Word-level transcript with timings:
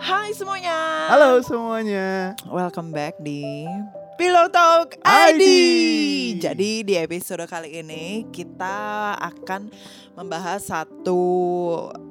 Hai 0.00 0.34
semuanya. 0.34 1.06
Halo 1.06 1.38
semuanya. 1.44 2.34
Welcome 2.50 2.90
back 2.90 3.14
di 3.22 3.68
Pillow 4.14 4.46
Talk 4.46 4.94
ID. 5.02 5.34
ID. 5.34 5.44
Jadi 6.38 6.70
di 6.82 6.94
episode 6.94 7.42
kali 7.44 7.82
ini 7.82 8.30
kita 8.30 8.76
akan 9.18 9.66
membahas 10.14 10.62
satu 10.62 11.22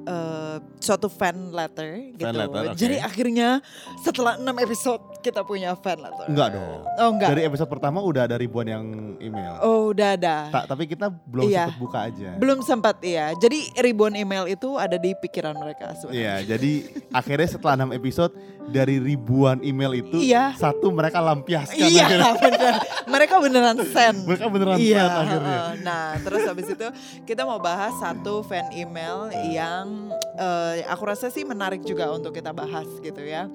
eh, 0.04 0.56
suatu 0.76 1.08
fan 1.08 1.48
letter 1.48 2.12
gitu. 2.12 2.28
letter, 2.28 2.68
oke. 2.68 2.76
Jadi 2.76 3.00
akhirnya 3.00 3.64
setelah 4.04 4.36
6 4.36 4.44
episode 4.60 5.00
kita 5.24 5.40
punya 5.40 5.72
fan 5.74 5.96
letter. 5.96 6.28
Enggak 6.28 6.52
dong. 6.52 6.84
Oh 7.00 7.08
enggak. 7.16 7.28
Dari 7.32 7.42
episode 7.48 7.70
pertama 7.72 8.04
udah 8.04 8.28
ada 8.28 8.36
ribuan 8.36 8.68
yang 8.68 8.84
email. 9.16 9.56
Oh 9.64 9.96
udah 9.96 10.20
ada. 10.20 10.52
Tak, 10.52 10.64
tapi 10.68 10.84
kita 10.84 11.08
belum 11.08 11.48
Iya. 11.48 11.72
sempet 11.72 11.80
buka 11.80 11.98
aja. 12.04 12.30
Belum 12.36 12.58
sempat 12.60 13.00
ya. 13.00 13.32
Jadi 13.32 13.72
ribuan 13.80 14.12
email 14.12 14.44
itu 14.44 14.76
ada 14.76 15.00
di 15.00 15.16
pikiran 15.16 15.56
mereka 15.56 15.96
sebenarnya. 15.96 16.20
Iya, 16.20 16.34
jadi 16.44 16.72
akhirnya 17.24 17.48
setelah 17.48 17.88
6 17.88 17.96
episode 17.96 18.32
dari 18.66 18.96
ribuan 18.96 19.60
email 19.60 19.92
itu 19.94 20.18
Iya. 20.18 20.56
satu 20.56 20.88
mereka 20.88 21.20
lampiaskan 21.20 21.76
Iya 21.76 22.04
akhirnya. 22.04 22.32
bener. 22.44 22.72
Mereka 23.04 23.34
beneran 23.38 23.78
send. 23.86 24.18
Mereka 24.24 24.46
beneran 24.48 24.76
Iya. 24.76 25.04
fan 25.04 25.16
akhirnya. 25.20 25.58
Nah 25.80 26.06
terus 26.18 26.42
habis 26.44 26.66
itu 26.66 26.86
kita 27.22 27.42
mau 27.42 27.58
bahas 27.58 27.92
satu 27.94 28.40
fan 28.40 28.70
email 28.70 29.28
yang 29.46 30.08
eh, 30.34 30.82
aku 30.84 31.02
rasa 31.04 31.28
sih 31.28 31.42
menarik 31.42 31.80
juga 31.80 32.08
untuk 32.08 32.32
kita 32.32 32.50
bahas 32.50 32.88
gitu 32.98 33.20
ya. 33.20 33.46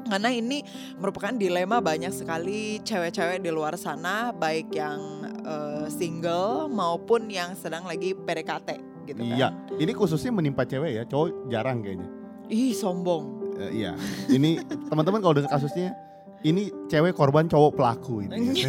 Karena 0.00 0.28
ini 0.28 0.64
merupakan 0.96 1.30
dilema 1.30 1.78
banyak 1.78 2.10
sekali 2.10 2.80
cewek-cewek 2.80 3.40
di 3.40 3.48
luar 3.48 3.76
sana 3.76 4.28
baik 4.30 4.72
yang 4.72 4.98
eh, 5.40 5.86
single 5.88 6.66
maupun 6.66 7.28
yang 7.28 7.54
sedang 7.54 7.84
lagi 7.84 8.12
PDKT 8.12 8.68
gitu 9.06 9.20
kan. 9.20 9.32
Iya, 9.32 9.48
ini 9.76 9.92
khususnya 9.92 10.30
menimpa 10.30 10.62
cewek 10.62 10.90
ya, 10.92 11.02
cowok 11.04 11.48
jarang 11.48 11.80
kayaknya. 11.80 12.08
Ih 12.46 12.74
sombong. 12.74 13.39
Eh, 13.60 13.84
iya, 13.84 13.92
ini 14.32 14.56
teman-teman 14.88 15.20
kalau 15.20 15.36
dengar 15.36 15.52
kasusnya, 15.52 15.92
ini 16.40 16.72
cewek 16.88 17.12
korban 17.12 17.44
cowok 17.44 17.76
pelaku 17.76 18.24
ini. 18.24 18.56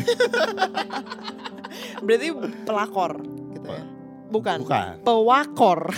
Berarti 2.04 2.28
pelakor 2.68 3.24
gitu 3.56 3.70
ya. 3.72 3.84
Bukan. 4.32 4.64
Bukan. 4.64 5.04
Pewakor. 5.04 5.92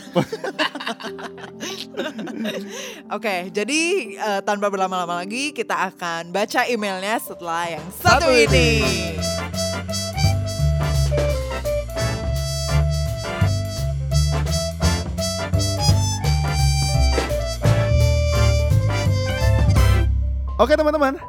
Oke, 3.17 3.53
jadi 3.53 3.81
eh, 4.17 4.41
tanpa 4.41 4.73
berlama-lama 4.73 5.21
lagi 5.21 5.53
kita 5.53 5.93
akan 5.93 6.33
baca 6.33 6.65
emailnya 6.65 7.21
setelah 7.21 7.77
yang 7.77 7.85
satu, 7.93 8.25
Satu 8.25 8.29
ini. 8.33 8.81
ini. 8.81 9.52
Oke 20.63 20.79
teman-teman, 20.79 21.19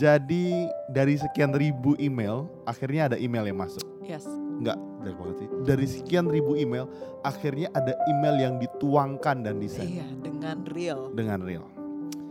jadi 0.00 0.64
dari 0.88 1.20
sekian 1.20 1.52
ribu 1.52 1.92
email, 2.00 2.48
akhirnya 2.64 3.12
ada 3.12 3.20
email 3.20 3.44
yang 3.44 3.60
masuk. 3.60 3.84
Yes. 4.00 4.24
Enggak, 4.56 4.80
dari 5.04 5.12
banget 5.12 5.36
sih. 5.44 5.48
Dari 5.68 5.84
sekian 5.84 6.24
ribu 6.24 6.56
email, 6.56 6.88
akhirnya 7.20 7.68
ada 7.76 7.92
email 8.08 8.40
yang 8.40 8.54
dituangkan 8.56 9.44
dan 9.44 9.60
disend 9.60 9.92
Iya, 9.92 10.08
dengan 10.24 10.56
real. 10.72 11.12
dengan 11.12 11.44
real. 11.44 11.68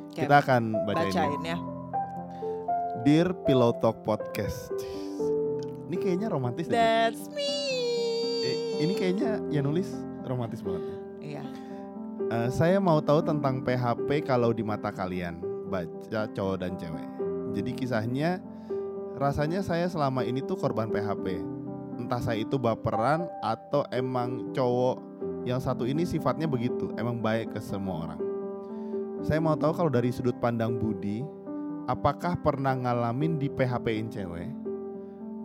Kita 0.10 0.42
akan 0.42 0.82
bacain. 0.90 1.14
bacain 1.14 1.42
ya. 1.46 1.58
Dear 3.06 3.30
Pillow 3.46 3.78
Talk 3.78 4.02
Podcast. 4.02 4.73
Ini 5.94 5.98
kayaknya 6.02 6.34
romantis 6.34 6.66
deh. 6.66 6.73
That's 6.73 7.30
me. 7.30 7.46
Eh, 8.50 8.58
ini 8.82 8.98
kayaknya 8.98 9.46
yang 9.54 9.70
nulis 9.70 9.94
romantis 10.26 10.66
banget. 10.66 10.82
Iya. 11.22 11.46
Eh, 12.34 12.50
saya 12.50 12.82
mau 12.82 12.98
tahu 12.98 13.22
tentang 13.22 13.62
PHP 13.62 14.26
kalau 14.26 14.50
di 14.58 14.66
mata 14.66 14.90
kalian, 14.90 15.48
baca 15.70 16.25
cowok 16.34 16.58
dan 16.66 16.73
cewek. 16.75 17.08
Jadi 17.53 17.72
kisahnya 17.78 18.42
rasanya 19.17 19.62
saya 19.62 19.86
selama 19.86 20.26
ini 20.26 20.42
tuh 20.42 20.58
korban 20.58 20.89
PHP. 20.89 21.39
Entah 22.00 22.22
saya 22.23 22.42
itu 22.42 22.55
baperan 22.58 23.27
atau 23.44 23.83
emang 23.94 24.49
cowok 24.55 25.10
yang 25.48 25.60
satu 25.60 25.88
ini 25.88 26.04
sifatnya 26.04 26.48
begitu, 26.48 26.92
emang 26.99 27.20
baik 27.20 27.55
ke 27.55 27.60
semua 27.64 28.10
orang. 28.10 28.21
Saya 29.20 29.44
mau 29.44 29.55
tahu 29.55 29.76
kalau 29.76 29.92
dari 29.92 30.16
sudut 30.16 30.36
pandang 30.39 30.80
Budi, 30.80 31.23
apakah 31.92 32.39
pernah 32.39 32.71
ngalamin 32.71 33.36
di 33.36 33.52
PHP-in 33.52 34.08
cewek? 34.08 34.48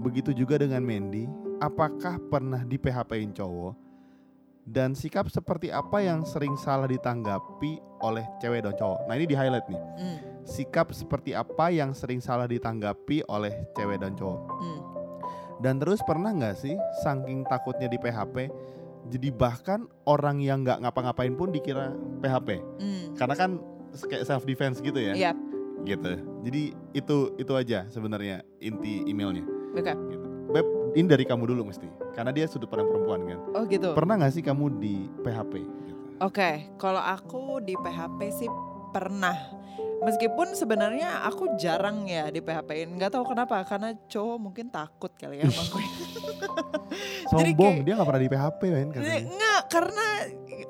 Begitu 0.03 0.31
juga 0.31 0.63
dengan 0.63 0.83
Mandy, 0.87 1.27
apakah 1.59 2.23
pernah 2.31 2.63
di 2.63 2.79
PHP-in 2.79 3.35
cowok? 3.35 3.84
Dan 4.65 4.97
sikap 4.97 5.29
seperti 5.29 5.69
apa 5.69 6.01
yang 6.01 6.25
sering 6.25 6.57
salah 6.57 6.89
ditanggapi 6.89 7.79
oleh 8.01 8.25
cewek 8.41 8.65
dan 8.65 8.73
cowok. 8.73 9.05
Nah 9.05 9.15
ini 9.17 9.29
di 9.29 9.37
highlight 9.37 9.69
nih. 9.69 9.81
Hmm, 10.01 10.19
Sikap 10.45 10.93
seperti 10.93 11.33
apa 11.33 11.73
yang 11.73 11.97
sering 11.97 12.21
salah 12.21 12.45
ditanggapi 12.45 13.25
oleh 13.29 13.53
cewek 13.73 14.01
dan 14.01 14.17
cowok. 14.17 14.41
hmm. 14.61 14.81
Dan 15.55 15.79
terus 15.81 16.03
pernah 16.03 16.35
nggak 16.35 16.57
sih 16.59 16.75
saking 17.01 17.47
takutnya 17.47 17.87
di 17.87 17.97
PHP, 17.97 18.51
jadi 19.09 19.29
bahkan 19.31 19.87
orang 20.05 20.43
yang 20.43 20.67
nggak 20.67 20.83
ngapa-ngapain 20.83 21.33
pun 21.33 21.49
dikira 21.49 21.95
PHP. 22.21 22.49
Hmm. 22.81 23.05
Karena 23.17 23.35
kan 23.39 23.51
kayak 23.95 24.27
self 24.27 24.45
defense 24.45 24.81
gitu 24.83 24.99
ya. 24.99 25.15
Iya, 25.15 25.33
Gitu. 25.85 26.17
Jadi 26.45 26.63
itu 26.97 27.17
itu 27.37 27.53
aja 27.53 27.85
sebenarnya 27.93 28.41
inti 28.59 29.05
emailnya. 29.05 29.45
oke. 29.77 29.93
Gitu. 29.93 30.14
Ini 30.95 31.07
dari 31.07 31.27
kamu 31.27 31.43
dulu 31.45 31.67
mesti. 31.67 31.91
Karena 32.15 32.31
dia 32.31 32.47
sudut 32.47 32.71
pandang 32.71 32.87
perempuan 32.87 33.27
kan. 33.27 33.39
Oh 33.53 33.67
gitu. 33.67 33.91
Pernah 33.93 34.15
nggak 34.17 34.33
sih 34.33 34.43
kamu 34.43 34.79
di 34.79 35.11
PHP? 35.21 35.53
Gitu. 35.59 35.93
Oke, 36.23 36.71
kalau 36.79 37.03
aku 37.03 37.59
di 37.61 37.75
PHP 37.75 38.19
sih 38.31 38.49
pernah. 38.91 39.35
Meskipun 40.05 40.53
sebenarnya 40.53 41.25
aku 41.25 41.57
jarang 41.57 42.05
ya 42.05 42.29
di 42.29 42.39
PHP-in. 42.39 42.95
Nggak 42.95 43.17
tahu 43.17 43.25
kenapa, 43.25 43.65
karena 43.65 43.97
cowok 44.07 44.37
mungkin 44.37 44.69
takut 44.69 45.11
kali 45.17 45.41
ya 45.41 45.49
sama 45.49 45.65
gue. 45.67 45.85
Sombong, 47.33 47.81
kayak- 47.81 47.85
dia 47.89 47.93
gak 47.97 48.07
pernah 48.07 48.23
di 48.23 48.31
PHP 48.31 48.61
katanya. 48.69 48.93
Nggak, 49.25 49.61
karena 49.67 50.07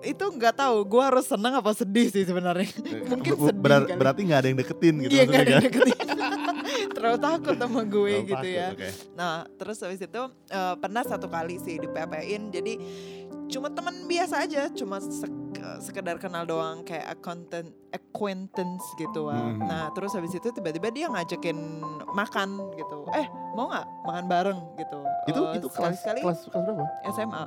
itu 0.06 0.25
nggak 0.25 0.55
tahu. 0.55 0.77
Gue 0.87 1.03
harus 1.03 1.27
senang 1.27 1.59
apa 1.59 1.75
sedih 1.75 2.09
sih 2.09 2.23
sebenarnya. 2.23 2.71
Mungkin 3.11 3.33
Ber- 3.35 3.45
sedih 3.51 3.61
berar- 3.61 3.85
kali. 3.85 3.99
Berarti 3.99 4.21
gak 4.25 4.39
ada 4.39 4.47
yang 4.49 4.59
deketin 4.59 4.95
gitu 5.03 5.12
Iya 5.12 5.23
nggak 5.27 5.43
ada 5.43 5.51
yang 5.51 5.65
deketin. 5.67 5.99
Terlalu 7.05 7.21
takut 7.21 7.57
sama 7.61 7.83
gue 7.85 8.13
gitu 8.25 8.33
takut, 8.35 8.49
ya. 8.49 8.69
oke. 8.73 8.89
Nah, 9.13 9.35
terus 9.61 9.77
habis 9.85 10.01
itu 10.01 10.23
eh, 10.49 10.75
pernah 10.81 11.03
satu 11.05 11.29
kali 11.29 11.61
sih 11.61 11.77
di. 11.77 11.89
Jadi 12.51 12.73
cuma 13.45 13.69
teman 13.69 14.09
biasa 14.09 14.41
aja, 14.41 14.73
cuma 14.73 14.99
sek- 14.99 15.45
sekedar 15.81 16.17
kenal 16.17 16.49
doang 16.49 16.81
kayak 16.81 17.05
acquaintance, 17.13 17.73
acquaintance 17.93 18.85
gitu. 18.97 19.29
ah. 19.29 19.37
Mhm. 19.37 19.61
Nah, 19.61 19.85
terus 19.93 20.17
habis 20.17 20.33
itu 20.33 20.49
tiba-tiba 20.49 20.89
dia 20.89 21.13
ngajakin 21.13 21.57
makan 22.17 22.73
gitu. 22.75 23.05
Eh, 23.13 23.29
mau 23.53 23.69
nggak 23.69 23.87
makan 24.05 24.25
bareng 24.25 24.59
gitu. 24.81 24.99
Itu 25.29 25.41
Eh, 25.45 25.57
itu 25.61 25.69
kelas, 25.69 26.01
kelas 26.01 26.21
kelas 26.21 26.41
berapa? 26.49 26.85
SMA. 27.13 27.45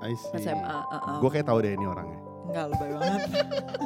I 0.00 0.12
see. 0.12 0.40
SMA. 0.40 0.76
uh-uh. 0.88 1.16
Gue 1.20 1.30
kayak 1.32 1.48
tahu 1.48 1.60
deh 1.60 1.72
ini 1.72 1.84
orangnya. 1.84 2.29
Enggak 2.48 2.64
lebay 2.72 2.90
banget. 2.96 3.20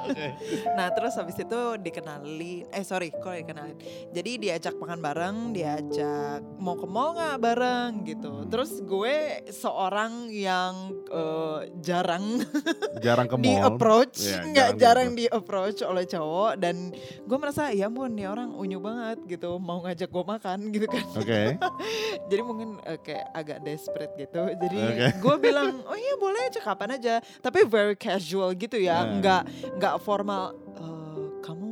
nah 0.79 0.87
terus 0.95 1.15
habis 1.19 1.35
itu 1.35 1.61
dikenalin, 1.83 2.65
eh 2.71 2.85
sorry 2.87 3.11
kok 3.11 3.35
dikenalin. 3.35 3.77
Jadi 4.15 4.31
diajak 4.39 4.79
makan 4.79 5.01
bareng, 5.01 5.37
diajak 5.51 6.41
mau 6.57 6.79
ke 6.79 6.87
mall 6.87 7.19
nggak 7.19 7.39
bareng 7.41 7.91
gitu. 8.07 8.47
Terus 8.47 8.79
gue 8.81 9.17
seorang 9.51 10.31
yang 10.31 10.95
eh, 11.11 11.59
jarang 11.83 12.41
Jarang 13.03 13.27
ke 13.27 13.37
di 13.45 13.53
mall. 13.53 13.75
approach, 13.75 14.23
Iya, 14.23 14.39
nggak 14.47 14.71
jarang 14.79 14.83
jarang 14.85 15.09
di 15.17 15.25
di 15.25 15.33
approach 15.33 15.81
oleh 15.81 16.05
cowok 16.05 16.61
dan 16.61 16.93
gue 17.25 17.39
merasa 17.41 17.73
ya 17.73 17.89
ampun 17.89 18.13
nih 18.13 18.29
orang 18.29 18.53
unyu 18.53 18.77
banget 18.77 19.25
gitu 19.25 19.57
mau 19.57 19.81
ngajak 19.81 20.13
gue 20.13 20.21
makan 20.21 20.59
gitu 20.77 20.85
kan. 20.85 21.05
Oke. 21.17 21.57
Jadi 22.29 22.43
mungkin 22.45 22.77
eh, 22.85 23.01
kayak 23.01 23.33
agak 23.33 23.59
desperate 23.65 24.13
gitu. 24.21 24.53
Jadi 24.53 24.77
Oke. 24.77 25.07
gue 25.17 25.37
bilang, 25.41 25.81
oh 25.89 25.97
iya 25.97 26.15
boleh 26.21 26.45
aja 26.45 26.61
kapan 26.61 27.01
aja. 27.01 27.15
Tapi 27.41 27.65
very 27.65 27.97
casual 27.97 28.44
gitu 28.53 28.77
ya, 28.77 29.01
Hmm. 29.01 29.19
nggak 29.19 29.43
nggak 29.75 29.95
formal. 29.99 30.53
"Eh, 30.75 31.25
kamu 31.41 31.69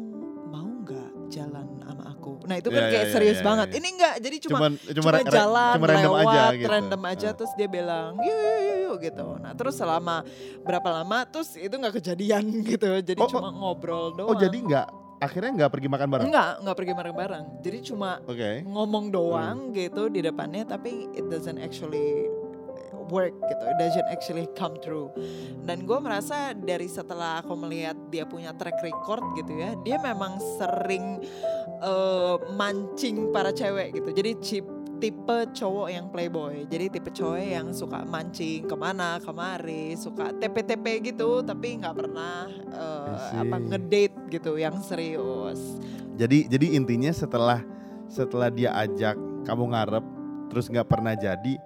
mau 0.46 0.68
nggak 0.80 1.10
jalan 1.28 1.66
sama 1.80 2.04
aku? 2.08 2.32
Nah 2.44 2.56
itu 2.56 2.68
kan 2.68 2.82
Iya, 2.82 2.90
kayak 2.90 3.06
iya, 3.06 3.12
serius 3.12 3.38
iya, 3.38 3.44
banget. 3.44 3.66
iya. 3.68 3.76
Ini 3.76 3.88
nggak, 3.92 4.14
jadi 4.18 4.36
cuma 4.40 4.52
Cuman 4.58 4.72
cuma, 4.78 5.10
cuma, 5.12 5.30
jalan 5.30 5.74
cuma 5.74 5.86
random 5.88 6.12
lewat, 6.12 6.26
aja 6.26 6.42
gitu. 6.52 6.68
random 6.70 7.02
aja. 7.04 7.26
Ah. 7.26 7.34
Terus 7.34 7.52
dia 7.54 7.68
bilang, 7.68 8.10
yuk 8.18 8.32
yuk 8.34 8.58
yuk, 8.58 8.76
yuk 8.78 8.96
gitu. 9.02 9.26
Nah 9.36 9.52
terus 9.52 9.74
selama 9.74 10.16
berapa 10.60 10.88
lama, 10.92 11.18
terus 11.24 11.54
itu 11.54 11.72
nggak 11.72 11.94
kejadian 11.98 12.44
gitu. 12.70 12.88
Jadi 12.98 13.18
Oh, 13.18 13.26
oh. 13.26 13.30
cuma 13.30 13.48
ngobrol 13.50 14.12
doang. 14.12 14.28
Oh 14.28 14.36
jadi 14.36 14.54
nggak 14.54 14.86
akhirnya 15.18 15.50
nggak 15.54 15.70
pergi 15.70 15.86
makan 15.86 16.08
bareng? 16.10 16.26
Enggak, 16.26 16.50
enggak 16.58 16.76
pergi 16.76 16.92
bareng-bareng. 16.92 17.44
Jadi 17.62 17.78
cuma 17.86 18.10
Oke. 18.24 18.50
ngomong 18.66 19.04
doang 19.08 19.70
Hmm. 19.70 19.72
gitu 19.72 20.02
di 20.08 20.18
depannya 20.18 20.66
tapi 20.66 21.06
it 21.12 21.24
doesn't 21.28 21.56
actually 21.56 22.26
work 23.12 23.36
gitu 23.36 23.62
it 23.68 23.76
doesn't 23.76 24.08
actually 24.08 24.48
come 24.56 24.80
true 24.80 25.12
dan 25.68 25.84
gue 25.84 25.98
merasa 26.00 26.56
dari 26.56 26.88
setelah 26.88 27.44
aku 27.44 27.52
melihat 27.52 27.94
dia 28.08 28.24
punya 28.24 28.56
track 28.56 28.80
record 28.80 29.20
gitu 29.36 29.52
ya 29.60 29.76
dia 29.84 30.00
memang 30.00 30.40
sering 30.56 31.20
eh, 31.84 32.36
mancing 32.56 33.28
para 33.28 33.52
cewek 33.52 33.92
gitu 34.00 34.08
jadi 34.16 34.32
chip 34.40 34.64
tipe 35.02 35.38
cowok 35.50 35.88
yang 35.90 36.06
playboy. 36.14 36.62
Jadi 36.70 36.86
tipe 36.94 37.10
cowok 37.10 37.42
yang 37.42 37.74
suka 37.74 38.06
mancing 38.06 38.70
ke 38.70 38.76
mana 38.78 39.18
kemari, 39.18 39.98
suka 39.98 40.30
TP-TP 40.30 41.10
gitu, 41.10 41.42
tapi 41.42 41.82
nggak 41.82 41.96
pernah 41.98 42.46
see. 42.46 43.42
apa 43.42 43.56
ngedate 43.58 44.14
gitu 44.30 44.54
yang 44.54 44.78
serius. 44.78 45.58
Jadi 46.14 46.46
jadi 46.46 46.78
intinya 46.78 47.10
setelah 47.10 47.58
setelah 48.06 48.46
dia 48.46 48.70
ajak 48.78 49.18
kamu 49.42 49.74
ngarep 49.74 50.04
terus 50.54 50.70
nggak 50.70 50.86
pernah 50.86 51.18
jadi, 51.18 51.58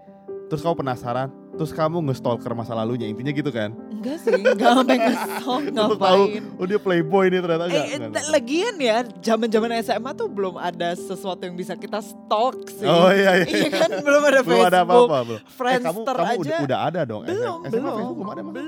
terus 0.47 0.63
kamu 0.63 0.79
penasaran, 0.83 1.29
terus 1.57 1.73
kamu 1.73 1.99
nge-stalker 2.05 2.53
masa 2.53 2.73
lalunya 2.73 3.05
intinya 3.05 3.29
gitu 3.31 3.49
kan? 3.49 3.73
Enggak 3.91 4.17
sih, 4.21 4.33
enggak 4.35 4.71
sampai 4.77 4.97
kesel 5.07 5.57
Untuk 5.67 5.97
tahu 5.97 6.23
ngapain. 6.29 6.43
oh 6.55 6.65
dia 6.65 6.77
playboy 6.77 7.25
nih 7.27 7.41
ternyata 7.41 7.65
enggak. 7.67 7.81
Eh, 7.83 7.97
enggak, 7.99 8.13
eh, 8.19 8.31
lagian 8.31 8.75
ya, 8.77 8.97
zaman-zaman 9.19 9.71
SMA 9.81 10.11
tuh 10.13 10.29
belum 10.29 10.55
ada 10.55 10.93
sesuatu 10.93 11.41
yang 11.41 11.55
bisa 11.55 11.73
kita 11.75 11.99
stalk 11.99 12.69
sih. 12.71 12.85
Oh 12.85 13.09
iya 13.09 13.41
iya. 13.41 13.47
Iya 13.49 13.69
kan 13.73 13.91
belum 13.99 14.23
ada 14.23 14.41
belum 14.41 14.47
Facebook, 14.53 14.69
ada 14.69 14.81
apa-apa 14.83 15.19
belum. 15.23 15.37
Eh, 15.37 15.43
kamu 15.43 15.55
Friendster 15.57 16.15
kamu 16.15 16.27
aja. 16.27 16.37
udah, 16.37 16.59
udah 16.63 16.79
ada 16.83 17.01
dong. 17.03 17.23
belum, 17.23 17.37
SMA, 17.41 17.71
belum, 17.73 17.85
Facebook 17.91 18.17
belum 18.17 18.31
ada 18.31 18.43
belum. 18.43 18.67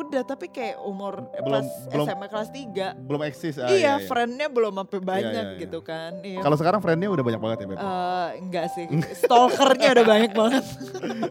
Udah 0.00 0.22
tapi 0.22 0.46
kayak 0.48 0.76
umur 0.80 1.14
Belum- 1.20 1.44
kelas 1.44 1.68
belum- 1.86 2.06
SMA 2.08 2.26
kelas 2.26 2.48
3 2.50 2.86
Belum 2.98 3.20
eksis. 3.22 3.54
Ah, 3.56 3.68
iya, 3.68 3.92
friendnya 4.00 4.48
belum 4.48 4.72
sampai 4.74 4.98
banyak 4.98 5.28
iya, 5.44 5.52
iya. 5.52 5.60
gitu 5.60 5.78
kan. 5.80 6.10
Iya. 6.20 6.40
Kalau 6.40 6.56
sekarang 6.56 6.80
friendnya 6.80 7.08
udah 7.08 7.20
banyak 7.22 7.38
banget 7.38 7.58
ya 7.58 7.66
Beb. 7.68 7.76
Eh, 7.76 8.28
enggak 8.40 8.66
sih, 8.70 8.84
stalkernya 9.14 9.88
udah 9.92 10.06
banyak 10.06 10.32
banget. 10.32 10.64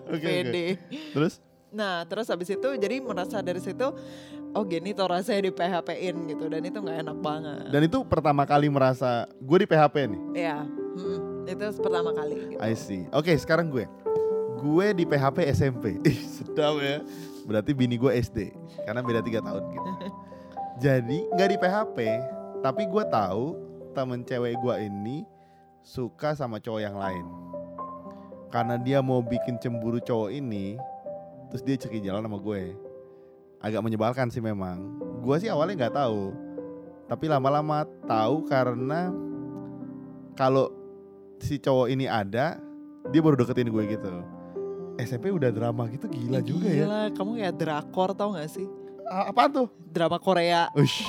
Oke, 0.09 0.11
oke. 0.11 0.21
Pede. 0.21 0.65
Terus 1.15 1.41
Nah, 1.69 2.01
terus 2.09 2.25
habis 2.33 2.49
itu 2.49 2.69
jadi 2.81 2.97
merasa 2.97 3.45
dari 3.45 3.61
situ 3.61 3.93
oh 4.57 4.63
gini 4.65 4.89
tuh 4.97 5.05
rasanya 5.05 5.45
di 5.45 5.51
PHP-in 5.53 6.15
gitu 6.33 6.49
dan 6.49 6.61
itu 6.65 6.77
nggak 6.81 6.97
enak 7.05 7.17
banget. 7.21 7.69
dan 7.69 7.81
itu 7.85 8.01
pertama 8.01 8.41
kali 8.49 8.65
merasa 8.65 9.29
gue 9.37 9.57
di 9.61 9.67
PHP 9.69 9.95
nih. 10.09 10.21
Iya, 10.33 10.57
mm-mm. 10.65 11.45
itu 11.45 11.65
pertama 11.77 12.09
kali. 12.13 12.57
Gitu. 12.57 12.57
I 12.57 12.73
see. 12.73 13.05
Oke, 13.13 13.37
sekarang 13.37 13.69
gue. 13.69 13.85
Gue 14.57 14.97
di 14.97 15.05
PHP 15.05 15.45
SMP. 15.53 16.01
Ih, 16.09 16.19
sedap 16.25 16.81
ya. 16.81 17.05
Berarti 17.45 17.71
bini 17.77 18.01
gue 18.01 18.11
SD. 18.17 18.49
Karena 18.89 19.05
beda 19.05 19.21
tiga 19.21 19.39
tahun 19.45 19.63
gitu. 19.69 19.89
Jadi 20.83 21.27
nggak 21.37 21.49
di 21.53 21.57
PHP, 21.59 21.97
tapi 22.65 22.89
gue 22.89 23.03
tahu 23.13 23.45
temen 23.93 24.25
cewek 24.25 24.57
gue 24.57 24.75
ini 24.89 25.21
suka 25.85 26.33
sama 26.33 26.57
cowok 26.57 26.81
yang 26.81 26.97
lain. 26.97 27.25
Karena 28.49 28.81
dia 28.81 28.97
mau 29.05 29.21
bikin 29.21 29.61
cemburu 29.61 30.01
cowok 30.01 30.33
ini, 30.33 30.79
terus 31.49 31.61
dia 31.61 31.75
cekin 31.75 32.05
jalan 32.05 32.23
sama 32.23 32.37
gue. 32.37 32.73
Agak 33.59 33.83
menyebalkan 33.83 34.31
sih 34.31 34.39
memang. 34.39 34.97
Gue 35.19 35.35
sih 35.37 35.51
awalnya 35.51 35.85
nggak 35.85 35.95
tahu, 35.99 36.31
tapi 37.05 37.25
lama-lama 37.27 37.83
tahu 38.07 38.47
karena 38.47 39.11
kalau 40.33 40.71
si 41.41 41.59
cowok 41.59 41.91
ini 41.91 42.07
ada, 42.07 42.55
dia 43.11 43.19
baru 43.19 43.35
deketin 43.35 43.67
gue 43.67 43.83
gitu. 43.89 44.13
SMP 44.99 45.31
udah 45.31 45.47
drama 45.51 45.87
gitu 45.87 46.11
gila 46.11 46.39
Ih, 46.39 46.45
juga 46.45 46.67
ya. 46.67 46.83
Gila, 46.83 47.01
kamu 47.15 47.29
kayak 47.39 47.55
drakor 47.55 48.09
tau 48.11 48.35
gak 48.35 48.51
sih? 48.51 48.67
A- 49.07 49.31
apaan 49.31 49.51
tuh? 49.51 49.67
Drama 49.89 50.19
Korea. 50.19 50.67
Ush. 50.75 51.07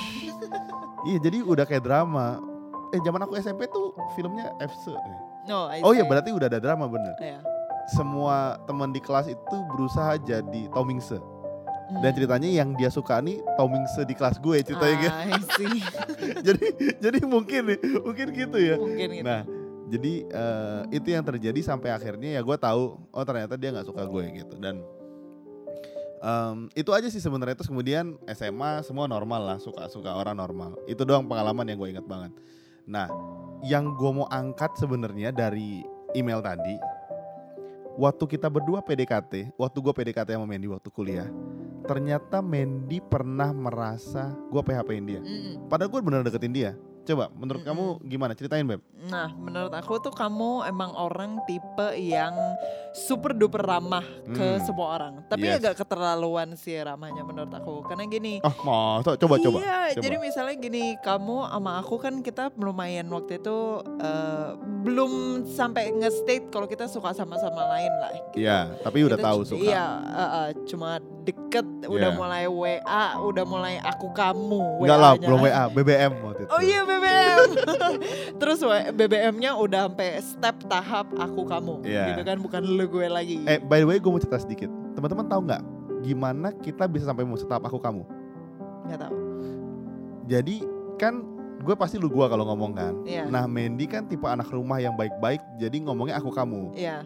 iya 1.10 1.18
jadi 1.18 1.42
udah 1.42 1.66
kayak 1.66 1.82
drama. 1.82 2.38
Eh 2.94 3.02
zaman 3.02 3.22
aku 3.26 3.34
SMP 3.38 3.66
tuh 3.66 3.94
filmnya 4.14 4.54
FC. 4.62 4.94
No, 5.50 5.66
I 5.70 5.82
Oh 5.82 5.90
iya 5.90 6.06
berarti 6.06 6.30
udah 6.30 6.46
ada 6.46 6.62
drama 6.62 6.86
bener. 6.86 7.14
Iya. 7.18 7.42
Semua 7.88 8.60
teman 8.68 8.92
di 8.92 9.00
kelas 9.00 9.26
itu 9.28 9.56
berusaha 9.72 10.18
jadi 10.20 10.68
Tomingse. 10.70 11.18
Dan 11.90 12.14
Hmm. 12.14 12.16
ceritanya 12.22 12.46
yang 12.46 12.78
dia 12.78 12.86
suka 12.86 13.18
nih 13.18 13.42
Tomingse 13.58 14.06
di 14.06 14.14
kelas 14.14 14.38
gue 14.38 14.62
ceritanya 14.62 14.96
gitu. 15.02 15.16
I 15.26 15.40
see. 15.58 15.80
jadi 16.46 16.66
jadi 17.02 17.18
mungkin 17.26 17.66
nih, 17.66 17.78
mungkin 17.98 18.26
gitu 18.30 18.58
ya. 18.62 18.76
Mungkin 18.78 19.08
gitu. 19.10 19.26
Nah, 19.26 19.42
jadi 19.90 20.12
eh, 20.22 20.80
itu 20.94 21.08
yang 21.10 21.26
terjadi 21.26 21.60
sampai 21.66 21.90
akhirnya 21.90 22.38
ya 22.38 22.40
gue 22.46 22.56
tahu 22.56 22.94
oh 23.10 23.24
ternyata 23.26 23.58
dia 23.58 23.74
nggak 23.74 23.90
suka 23.90 24.06
gue 24.06 24.22
gitu 24.38 24.54
dan 24.62 24.86
em, 26.22 26.70
itu 26.78 26.94
aja 26.94 27.10
sih 27.10 27.18
sebenarnya 27.18 27.58
terus 27.58 27.66
kemudian 27.66 28.14
SMA 28.30 28.86
semua 28.86 29.10
normal 29.10 29.42
lah 29.42 29.58
suka 29.58 29.90
suka 29.90 30.14
orang 30.14 30.38
normal 30.38 30.78
itu 30.86 31.02
doang 31.02 31.26
pengalaman 31.26 31.66
yang 31.66 31.78
gue 31.82 31.90
ingat 31.90 32.06
banget. 32.06 32.32
Nah, 32.86 33.10
yang 33.66 33.98
gue 33.98 34.10
mau 34.14 34.30
angkat 34.30 34.78
sebenarnya 34.78 35.34
dari 35.34 35.82
email 36.14 36.38
tadi 36.38 36.78
waktu 38.00 38.24
kita 38.24 38.48
berdua 38.48 38.80
PDKT, 38.80 39.52
waktu 39.60 39.76
gue 39.76 39.92
PDKT 39.92 40.32
sama 40.32 40.48
Mandy 40.48 40.72
waktu 40.72 40.88
kuliah, 40.88 41.28
ternyata 41.84 42.40
Mandy 42.40 43.04
pernah 43.04 43.52
merasa 43.52 44.32
gue 44.48 44.62
PHP-in 44.64 45.04
dia. 45.04 45.20
Mm-mm. 45.20 45.68
Padahal 45.68 45.92
gue 45.92 46.00
bener 46.00 46.24
deketin 46.24 46.56
dia. 46.56 46.72
Coba, 47.00 47.32
menurut 47.32 47.62
kamu 47.62 47.84
gimana? 48.04 48.32
Ceritain 48.32 48.62
Beb. 48.62 48.84
Nah, 49.02 49.32
menurut 49.32 49.72
aku 49.72 49.98
tuh 49.98 50.12
kamu 50.12 50.62
emang 50.64 50.92
orang 50.92 51.40
tipe 51.42 51.88
yang 51.96 52.36
super 52.92 53.32
duper 53.32 53.60
ramah 53.60 54.04
ke 54.26 54.46
Hmm. 54.52 54.62
semua 54.62 54.86
orang. 54.92 55.14
Tapi 55.24 55.48
Yes. 55.48 55.58
agak 55.58 55.80
keterlaluan 55.80 56.52
sih 56.54 56.76
ramahnya 56.76 57.22
menurut 57.22 57.50
aku. 57.50 57.82
Karena 57.82 58.04
gini, 58.04 58.38
Oh, 58.40 58.52
masa? 58.60 59.16
Coba, 59.16 59.38
coba. 59.38 59.58
Iya, 59.58 59.96
coba. 59.96 60.02
jadi 60.02 60.16
misalnya 60.18 60.54
gini, 60.54 60.84
kamu 60.98 61.48
sama 61.48 61.72
aku 61.78 61.96
kan 61.96 62.20
kita 62.20 62.52
lumayan 62.54 63.08
waktu 63.08 63.40
itu 63.40 63.58
eh, 63.98 64.48
belum 64.80 65.12
sampai 65.46 65.92
nge-state 65.92 66.48
kalau 66.48 66.64
kita 66.64 66.84
suka 66.84 67.10
sama-sama 67.12 67.64
lain 67.70 67.92
lah. 67.96 68.12
gitu. 68.12 68.36
Iya, 68.38 68.58
tapi 68.80 69.02
udah 69.02 69.16
Kita 69.16 69.26
tahu 69.26 69.40
suka. 69.44 69.60
Iya, 69.60 69.84
eh, 69.98 70.20
eh, 70.20 70.48
cuma 70.64 70.90
deket, 71.20 71.66
udah 71.84 72.10
Iya. 72.10 72.16
mulai 72.16 72.44
WA, 72.46 72.80
udah 73.18 73.44
mulai 73.44 73.74
aku 73.78 74.08
kamu. 74.10 74.80
Enggak 74.80 74.98
lah, 74.98 75.12
belum 75.16 75.38
WA, 75.40 75.64
BBM 75.68 76.12
waktu 76.20 76.42
itu. 76.42 76.50
Oh 76.50 76.60
iya 76.60 76.80
BBM. 76.82 76.99
Terus 78.40 78.58
BBM-nya 78.92 79.56
udah 79.56 79.88
sampai 79.88 80.10
step 80.20 80.56
tahap 80.66 81.10
aku 81.14 81.42
kamu, 81.44 81.74
Iya. 81.82 82.14
gitu 82.14 82.22
kan, 82.22 82.36
bukan 82.38 82.62
lu 82.62 82.86
gue 82.86 83.06
lagi. 83.06 83.42
Eh, 83.44 83.58
by 83.58 83.82
the 83.82 83.88
way, 83.88 83.96
gue 83.98 84.10
mau 84.10 84.20
cerita 84.20 84.38
sedikit. 84.38 84.70
Teman-teman 84.94 85.26
tahu 85.26 85.40
nggak 85.48 85.62
gimana 86.00 86.48
kita 86.56 86.88
bisa 86.88 87.08
sampai 87.08 87.24
mau 87.24 87.36
setahap 87.36 87.64
aku 87.66 87.78
kamu? 87.78 88.02
Nggak 88.88 89.00
tahu. 89.08 89.16
Jadi 90.30 90.56
kan 90.96 91.24
gue 91.60 91.74
pasti 91.76 92.00
lu 92.00 92.08
gua 92.08 92.28
kalau 92.32 92.48
ngomong 92.48 92.72
kan. 92.72 92.94
Iya. 93.04 93.28
Nah, 93.28 93.44
Mandy 93.44 93.84
kan 93.84 94.08
tipe 94.08 94.24
anak 94.24 94.48
rumah 94.48 94.80
yang 94.80 94.96
baik-baik, 94.96 95.40
jadi 95.60 95.76
ngomongnya 95.84 96.16
aku 96.16 96.32
kamu. 96.32 96.72
Iya. 96.72 97.04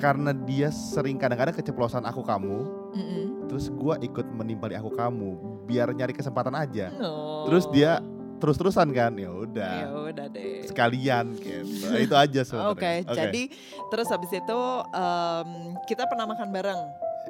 Karena 0.00 0.32
dia 0.32 0.72
sering 0.72 1.20
kadang-kadang 1.20 1.52
keceplosan 1.52 2.08
aku 2.08 2.24
kamu, 2.24 2.64
Mm-mm. 2.96 3.24
terus 3.46 3.68
gua 3.68 4.00
ikut 4.00 4.24
menimpali 4.32 4.72
aku 4.72 4.88
kamu 4.88 5.36
biar 5.68 5.92
nyari 5.92 6.16
kesempatan 6.16 6.56
aja. 6.56 6.88
No. 6.96 7.44
Terus 7.46 7.68
dia 7.68 8.00
terus-terusan 8.42 8.90
kan, 8.90 9.14
ya 9.14 9.30
udah. 9.30 9.74
Ya 9.78 9.88
udah 9.88 10.26
deh. 10.26 10.66
Sekalian 10.66 11.38
gitu. 11.38 11.86
Itu 11.94 12.12
aja 12.12 12.42
sebenarnya. 12.42 12.74
Oke, 12.74 12.92
jadi 13.06 13.42
terus 13.88 14.08
habis 14.08 14.28
itu 14.28 14.60
em, 14.90 15.48
kita 15.84 16.04
pernah 16.04 16.26
makan 16.26 16.50
bareng, 16.50 16.80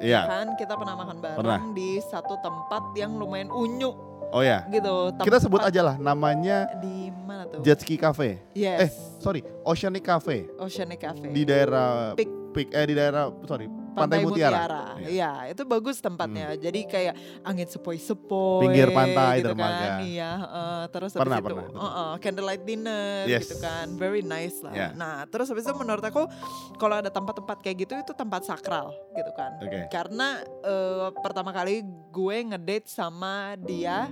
Iya. 0.01 0.21
kan? 0.25 0.45
Kita 0.55 0.73
pernah 0.73 0.95
makan 0.95 1.17
bareng 1.19 1.37
Pernah. 1.39 1.59
di 1.71 2.01
satu 2.01 2.33
tempat 2.37 2.81
yang 2.93 3.13
lumayan 3.13 3.47
unyu 3.47 3.93
Oh 4.27 4.41
ya. 4.41 4.65
gitu. 4.67 5.13
Kita 5.15 5.37
sebut 5.37 5.61
Tempat 5.61 5.69
aja 5.69 5.81
lah 5.83 5.95
namanya 5.95 6.65
di 6.75 7.13
mana 7.13 7.45
tuh? 7.45 7.61
Jet 7.61 7.77
Ski 7.77 7.95
Cafe. 7.95 8.41
yes. 8.51 8.79
Eh, 8.79 8.89
sorry, 9.19 9.45
Oceanic 9.61 10.01
Cafe 10.01 10.49
Oceanic 10.57 10.97
Cafe. 10.99 11.29
di 11.29 11.43
daerah 11.43 12.11
Pik- 12.13 12.41
Pik 12.51 12.67
eh 12.69 12.85
di 12.85 12.93
daerah 12.93 13.29
sorry, 13.43 13.69
Pantai, 13.93 14.17
Mutiara. 14.25 14.97
Iya. 14.99 15.07
Iya, 15.07 15.31
itu 15.53 15.61
bagus 15.63 15.97
tempatnya. 16.01 16.57
Jadi 16.57 16.79
kayak 16.85 17.13
angin 17.45 17.67
sepoi-sepoi. 17.69 18.65
Pinggir 18.65 18.89
pantai, 18.91 19.39
gitu 19.39 19.53
dermaga. 19.53 19.77
Kan. 19.77 19.99
Iya, 20.03 20.31
heeh. 20.41 20.81
terus 20.89 21.11
Pernah, 21.13 21.37
habis 21.37 21.45
itu 21.45 21.47
pernah, 21.47 21.65
betul. 21.69 21.79
heeh, 21.79 22.11
candlelight 22.19 22.63
dinner 22.65 23.23
Yes. 23.25 23.41
gitu 23.47 23.55
kan. 23.61 23.85
Very 23.95 24.21
nice 24.25 24.57
lah. 24.65 24.73
Yeah. 24.73 24.91
Nah, 24.93 25.23
terus 25.29 25.47
habis 25.47 25.63
itu 25.63 25.73
menurut 25.77 26.03
aku 26.03 26.25
kalau 26.75 26.99
ada 26.99 27.09
tempat-tempat 27.09 27.57
kayak 27.61 27.77
gitu 27.87 27.93
itu 27.95 28.13
tempat 28.13 28.43
sakral 28.43 28.91
gitu 29.13 29.31
kan. 29.37 29.55
Oke. 29.61 29.87
Karena 29.87 30.41
eh, 30.43 31.07
pertama 31.21 31.53
kali 31.53 31.81
gue 32.09 32.37
ngedate 32.49 32.89
sama 32.89 33.55
dia 33.57 34.09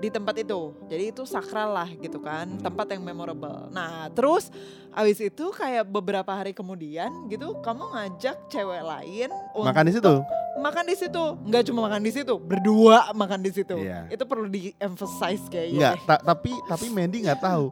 di 0.00 0.08
tempat 0.08 0.32
itu. 0.34 0.72
Jadi 0.88 1.12
itu 1.12 1.22
sakral 1.22 1.70
lah 1.70 1.88
gitu 1.92 2.18
kan, 2.18 2.48
Hmm. 2.48 2.64
tempat 2.64 2.88
yang 2.90 3.04
memorable. 3.04 3.68
Nah, 3.68 4.08
terus 4.10 4.48
abis 4.90 5.20
itu 5.20 5.52
kayak 5.52 5.84
beberapa 5.84 6.32
hari 6.32 6.50
kemudian 6.50 7.12
gitu 7.28 7.60
kamu 7.60 7.84
ngajak 7.92 8.48
cewek 8.48 8.80
lain 8.80 9.28
Makan 9.54 9.84
di 9.84 9.92
situ. 9.92 10.14
makan 10.56 10.84
di 10.84 10.94
situ. 10.94 11.24
Nggak 11.44 11.62
cuma 11.68 11.80
makan 11.84 12.00
di 12.00 12.10
situ, 12.10 12.34
berdua 12.36 13.12
makan 13.12 13.40
di 13.40 13.50
situ. 13.50 13.76
Iya. 13.76 14.08
Itu 14.08 14.24
perlu 14.24 14.48
di 14.48 14.72
emphasize 14.76 15.44
kayaknya. 15.46 15.94
Enggak, 15.94 15.94
ta- 16.04 16.24
tapi 16.26 16.50
tapi 16.64 16.86
Mandy 16.88 17.22
nggak 17.22 17.38
tahu. 17.38 17.68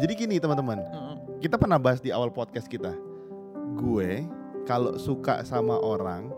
Jadi 0.00 0.12
gini 0.16 0.36
teman-teman, 0.36 0.80
kita 1.38 1.54
pernah 1.54 1.76
bahas 1.76 2.00
di 2.00 2.08
awal 2.08 2.28
podcast 2.28 2.66
kita. 2.66 2.96
Gue 3.74 4.24
kalau 4.64 4.96
suka 4.96 5.44
sama 5.44 5.76
orang 5.76 6.32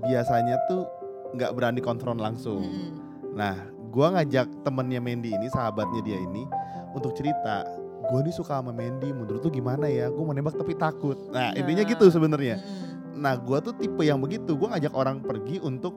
biasanya 0.00 0.58
tuh 0.66 0.84
nggak 1.32 1.50
berani 1.50 1.80
konfront 1.80 2.18
langsung. 2.18 2.60
Mm-mm. 2.60 2.90
Nah, 3.34 3.56
gua 3.94 4.10
ngajak 4.12 4.66
temennya 4.66 4.98
Mandy 4.98 5.30
ini, 5.30 5.46
sahabatnya 5.46 6.02
dia 6.02 6.18
ini 6.18 6.42
untuk 6.90 7.14
cerita. 7.14 7.62
Gue 8.04 8.20
nih 8.20 8.34
suka 8.34 8.58
sama 8.58 8.68
Mandy, 8.68 9.08
menurut 9.08 9.40
lu 9.40 9.48
gimana 9.48 9.86
ya? 9.86 10.10
Gue 10.10 10.20
mau 10.20 10.34
nembak 10.34 10.58
tapi 10.58 10.74
takut. 10.74 11.16
Nah, 11.30 11.54
intinya 11.54 11.80
Nah. 11.80 11.88
gitu 11.88 12.04
sebenarnya. 12.10 12.58
Mm-mm. 12.58 13.16
Nah, 13.16 13.38
gua 13.38 13.62
tuh 13.62 13.72
tipe 13.72 14.02
yang 14.02 14.18
begitu. 14.18 14.52
Gua 14.52 14.74
ngajak 14.74 14.92
orang 14.92 15.22
pergi 15.22 15.56
untuk 15.58 15.94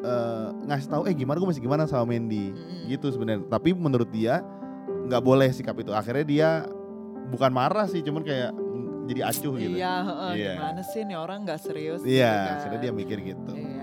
eh, 0.00 0.48
ngasih 0.64 0.88
tahu, 0.90 1.02
eh 1.06 1.14
gimana 1.14 1.36
gue 1.36 1.48
masih 1.48 1.62
gimana 1.62 1.84
sama 1.84 2.04
Mandy, 2.06 2.50
Mm-mm. 2.50 2.88
gitu 2.88 3.08
sebenarnya. 3.08 3.44
Tapi 3.46 3.72
menurut 3.72 4.08
dia 4.08 4.40
nggak 5.04 5.22
boleh 5.22 5.48
sikap 5.48 5.76
itu. 5.76 5.92
Akhirnya 5.92 6.24
dia 6.24 6.48
bukan 7.26 7.48
marah 7.48 7.84
sih, 7.84 8.00
cuman 8.00 8.20
kayak 8.20 8.52
jadi 9.04 9.20
acuh 9.22 9.52
gitu. 9.54 9.76
Iya, 9.76 9.94
heeh, 10.02 10.32
Iya. 10.34 10.52
gimana 10.56 10.80
sih 10.82 11.00
nih 11.04 11.16
orang 11.16 11.44
nggak 11.44 11.56
serius? 11.58 12.00
Iya, 12.02 12.24
gitu 12.26 12.40
kan. 12.42 12.56
akhirnya 12.58 12.80
dia 12.80 12.92
mikir 12.92 13.18
gitu. 13.22 13.52
Iya. 13.54 13.73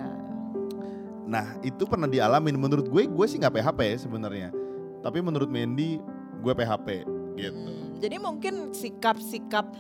Nah 1.31 1.55
itu 1.63 1.88
pernah 1.88 2.11
dialamin 2.11 2.59
menurut 2.59 2.91
gue 2.91 3.07
gue 3.07 3.25
sih 3.31 3.39
nggak 3.39 3.55
PHP 3.55 4.03
sebenarnya, 4.03 4.51
tapi 5.00 5.23
menurut 5.23 5.47
Mandy 5.47 5.95
gue 6.43 6.53
PHP 6.53 7.07
gitu. 7.39 7.71
Hmm, 7.71 8.03
jadi 8.03 8.19
mungkin 8.19 8.75
sikap-sikap 8.75 9.71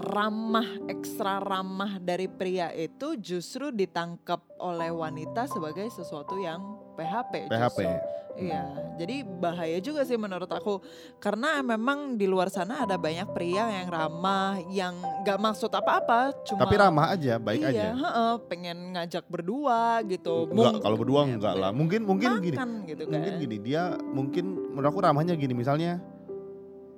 ramah, 0.00 0.66
ekstra 0.88 1.44
ramah 1.44 2.00
dari 2.00 2.24
pria 2.24 2.72
itu 2.72 3.20
justru 3.20 3.68
ditangkap 3.68 4.40
oleh 4.56 4.88
wanita 4.88 5.44
sebagai 5.44 5.92
sesuatu 5.92 6.40
yang 6.40 6.64
PHP. 6.94 7.32
PHP. 7.48 7.78
justru. 7.80 8.12
Iya, 8.34 8.66
jadi 8.98 9.22
bahaya 9.22 9.78
juga 9.78 10.02
sih 10.02 10.18
menurut 10.18 10.50
aku 10.50 10.82
karena 11.22 11.62
memang 11.62 12.18
di 12.18 12.26
luar 12.26 12.50
sana 12.50 12.82
ada 12.82 12.98
banyak 12.98 13.30
pria 13.30 13.70
yang 13.72 13.86
ramah, 13.86 14.58
yang 14.66 14.90
nggak 15.22 15.38
maksud 15.38 15.70
apa-apa, 15.70 16.34
cuma 16.42 16.66
Tapi 16.66 16.74
ramah 16.74 17.14
aja, 17.14 17.38
baik 17.38 17.62
iya, 17.62 17.70
aja. 17.70 17.88
heeh, 17.94 18.32
pengen 18.50 18.90
ngajak 18.90 19.30
berdua 19.30 20.02
gitu. 20.02 20.50
Enggak, 20.50 20.82
kalau 20.82 20.96
berdua 20.98 21.20
ya, 21.22 21.30
enggak 21.30 21.54
lah. 21.54 21.70
Mungkin 21.70 22.02
mungkin 22.02 22.42
gini. 22.42 22.58
makan 22.58 22.70
gitu 22.84 23.02
kan. 23.06 23.12
Mungkin 23.14 23.32
gini, 23.38 23.56
dia 23.62 23.82
mungkin 24.02 24.44
menurut 24.74 24.88
aku 24.90 24.98
ramahnya 25.00 25.38
gini 25.38 25.54
misalnya 25.54 26.02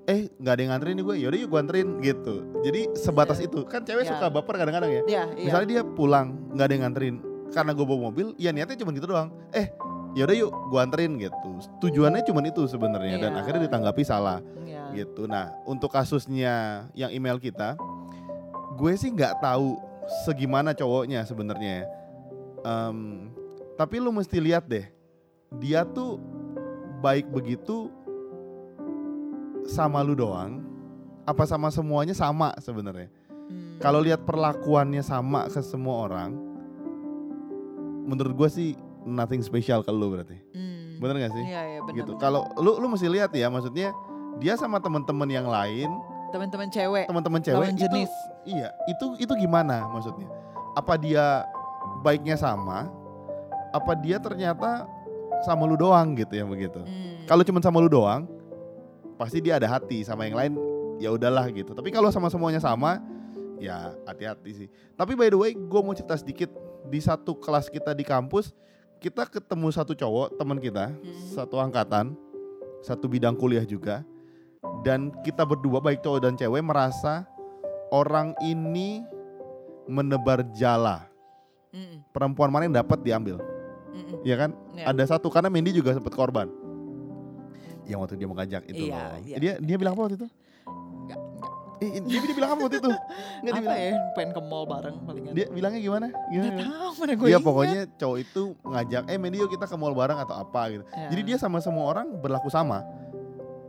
eh 0.07 0.31
nggak 0.33 0.53
ada 0.55 0.61
yang 0.63 0.71
nganterin 0.73 0.95
nih 0.95 1.05
gue 1.05 1.17
yaudah 1.19 1.37
yuk 1.37 1.49
gue 1.51 1.59
anterin 1.59 1.89
gitu 1.99 2.35
jadi 2.63 2.95
sebatas 2.95 3.43
Iya. 3.43 3.51
itu 3.51 3.61
kan 3.67 3.83
cewek 3.83 4.07
Iya. 4.07 4.11
suka 4.15 4.27
baper 4.31 4.55
kadang-kadang 4.55 4.87
ya 4.89 5.03
Iya, 5.03 5.23
iya. 5.35 5.47
misalnya 5.51 5.67
dia 5.69 5.83
pulang 5.83 6.27
nggak 6.55 6.63
ada 6.63 6.73
yang 6.73 6.85
nganterin 6.87 7.17
karena 7.51 7.71
gue 7.75 7.83
bawa 7.85 8.01
mobil 8.07 8.27
ya 8.37 8.55
niatnya 8.55 8.79
cuma 8.79 8.95
gitu 8.95 9.07
doang 9.07 9.35
eh 9.51 9.67
yaudah 10.17 10.33
yuk 10.35 10.49
gue 10.49 10.81
anterin 10.81 11.13
gitu 11.21 11.51
tujuannya 11.79 12.25
cuma 12.25 12.41
itu 12.41 12.65
sebenarnya 12.65 13.21
dan 13.21 13.37
Iya. 13.37 13.39
akhirnya 13.39 13.63
ditanggapi 13.69 14.03
salah 14.03 14.41
Iya. 14.65 14.97
gitu 14.97 15.29
nah 15.29 15.53
untuk 15.63 15.93
kasusnya 15.93 16.89
yang 16.93 17.13
email 17.13 17.37
kita 17.37 17.77
gue 18.75 18.93
sih 18.97 19.13
nggak 19.13 19.39
tahu 19.39 19.77
segimana 20.25 20.71
cowoknya 20.71 21.23
sebenarnya 21.23 21.73
ya. 21.83 21.87
Em, 22.63 23.29
tapi 23.75 24.01
lu 24.01 24.09
mesti 24.09 24.41
lihat 24.41 24.65
deh 24.65 24.89
dia 25.55 25.85
tuh 25.85 26.17
baik 26.99 27.29
begitu 27.29 27.93
sama 29.67 30.01
lu 30.01 30.15
doang 30.15 30.63
apa 31.23 31.45
sama 31.45 31.69
semuanya 31.69 32.15
sama 32.15 32.57
sebenarnya 32.57 33.11
Hmm. 33.47 33.79
kalau 33.79 34.03
lihat 34.03 34.27
perlakuannya 34.27 35.07
sama 35.07 35.47
ke 35.47 35.63
semua 35.63 36.03
orang 36.03 36.35
menurut 38.03 38.35
gue 38.35 38.49
sih 38.51 38.71
nothing 39.07 39.41
special 39.41 39.81
ke 39.81 39.89
lu 39.89 40.11
berarti? 40.13 40.37
Hmm. 40.53 40.99
bener 40.99 41.15
gak 41.23 41.33
sih? 41.33 41.45
Iya, 41.47 41.63
iya 41.63 41.81
benar. 41.81 41.97
gitu. 42.03 42.13
kalau 42.19 42.43
lu 42.59 42.77
lu 42.77 42.87
mesti 42.91 43.07
lihat 43.07 43.31
ya 43.31 43.47
maksudnya 43.47 43.95
dia 44.37 44.55
sama 44.57 44.83
teman-teman 44.83 45.29
yang 45.31 45.47
lain 45.47 45.89
Teman-teman 46.27 46.67
cewek, 46.69 47.07
teman-teman 47.07 47.39
cewek 47.41 47.67
itu 47.71 47.87
jenis. 47.87 48.11
iya 48.45 48.75
itu 48.91 49.15
itu 49.17 49.33
gimana 49.39 49.87
maksudnya? 49.89 50.27
Apa 50.75 50.99
dia 50.99 51.47
baiknya 52.03 52.35
sama? 52.35 52.91
Apa 53.71 53.95
dia 53.95 54.19
ternyata 54.19 54.85
sama 55.47 55.65
lu 55.65 55.79
doang 55.79 56.19
gitu 56.19 56.35
ya 56.35 56.43
begitu? 56.45 56.83
Hmm. 56.83 57.23
kalau 57.25 57.47
cuma 57.47 57.63
sama 57.63 57.79
lu 57.79 57.87
doang 57.87 58.27
pasti 59.17 59.39
dia 59.41 59.57
ada 59.57 59.71
hati 59.71 60.03
sama 60.03 60.27
yang 60.27 60.37
lain 60.37 60.53
ya 60.99 61.15
udahlah 61.15 61.47
gitu. 61.49 61.73
Tapi 61.73 61.89
kalau 61.95 62.11
sama 62.11 62.27
semuanya 62.29 62.59
sama 62.59 63.01
ya 63.57 63.95
hati-hati 64.05 64.51
sih. 64.53 64.69
Tapi 64.93 65.15
by 65.15 65.31
the 65.31 65.39
way 65.39 65.55
gue 65.55 65.81
mau 65.81 65.95
cerita 65.95 66.19
sedikit. 66.19 66.51
Di 66.87 67.03
satu 67.03 67.35
kelas 67.35 67.67
kita 67.67 67.91
di 67.93 68.07
kampus 68.07 68.55
kita 69.07 69.23
ketemu 69.25 69.71
satu 69.71 69.95
cowok 69.95 70.35
teman 70.35 70.59
kita 70.59 70.91
Hmm. 70.91 71.15
satu 71.31 71.63
angkatan 71.63 72.19
satu 72.83 73.07
bidang 73.07 73.39
kuliah 73.39 73.63
juga 73.63 74.03
dan 74.83 75.15
kita 75.23 75.47
berdua 75.47 75.79
baik 75.79 76.03
cowok 76.03 76.21
dan 76.21 76.35
cewek 76.35 76.59
merasa 76.59 77.23
orang 77.89 78.35
ini 78.41 79.07
menebar 79.87 80.43
jala 80.51 81.07
Mm-mm, 81.71 82.03
perempuan 82.11 82.51
mana 82.51 82.67
yang 82.67 82.75
dapat 82.77 82.99
diambil 83.01 83.39
mm-mm. 83.89 84.27
ya 84.27 84.35
kan 84.37 84.51
Ya. 84.75 84.91
ada 84.91 85.07
satu 85.07 85.31
karena 85.31 85.47
Mendy 85.47 85.71
juga 85.71 85.95
sempat 85.95 86.11
korban 86.11 86.51
yang 87.87 88.03
waktu 88.03 88.19
dia 88.19 88.27
mengajak 88.27 88.67
itu 88.67 88.91
Iya, 88.91 88.99
loh. 88.99 89.19
iya. 89.23 89.37
dia 89.39 89.53
dia 89.57 89.77
bilang 89.79 89.95
apa 89.95 90.03
waktu 90.03 90.19
itu. 90.19 90.27
Eh, 91.77 92.01
dia, 92.01 92.19
dia 92.19 92.33
bilang 92.33 92.51
apa 92.51 92.61
waktu 92.63 92.79
itu 92.79 92.89
Nggak, 92.89 93.05
dia 93.39 93.51
Apa 93.51 93.61
bilang 93.61 93.79
ya? 93.79 93.93
Pengen 94.13 94.31
ke 94.31 94.41
mall 94.43 94.65
bareng 94.65 94.97
palingan. 95.03 95.33
dia 95.33 95.47
bilangnya 95.47 95.77
gimana 95.79 96.07
gimana, 96.27 96.49
gimana? 96.49 96.63
tahu 96.73 96.91
mana 96.97 97.13
gue 97.13 97.27
Iya 97.27 97.39
pokoknya 97.39 97.81
cowok 97.95 98.19
itu 98.19 98.43
ngajak 98.63 99.03
eh 99.05 99.17
Mendy 99.17 99.37
yuk 99.37 99.51
kita 99.51 99.65
ke 99.65 99.77
mall 99.77 99.93
bareng 99.93 100.19
atau 100.19 100.37
apa 100.37 100.61
gitu 100.71 100.85
Ya. 100.89 101.09
jadi 101.09 101.23
dia 101.25 101.37
sama 101.37 101.59
semua 101.59 101.85
orang 101.87 102.09
berlaku 102.15 102.49
sama 102.49 102.81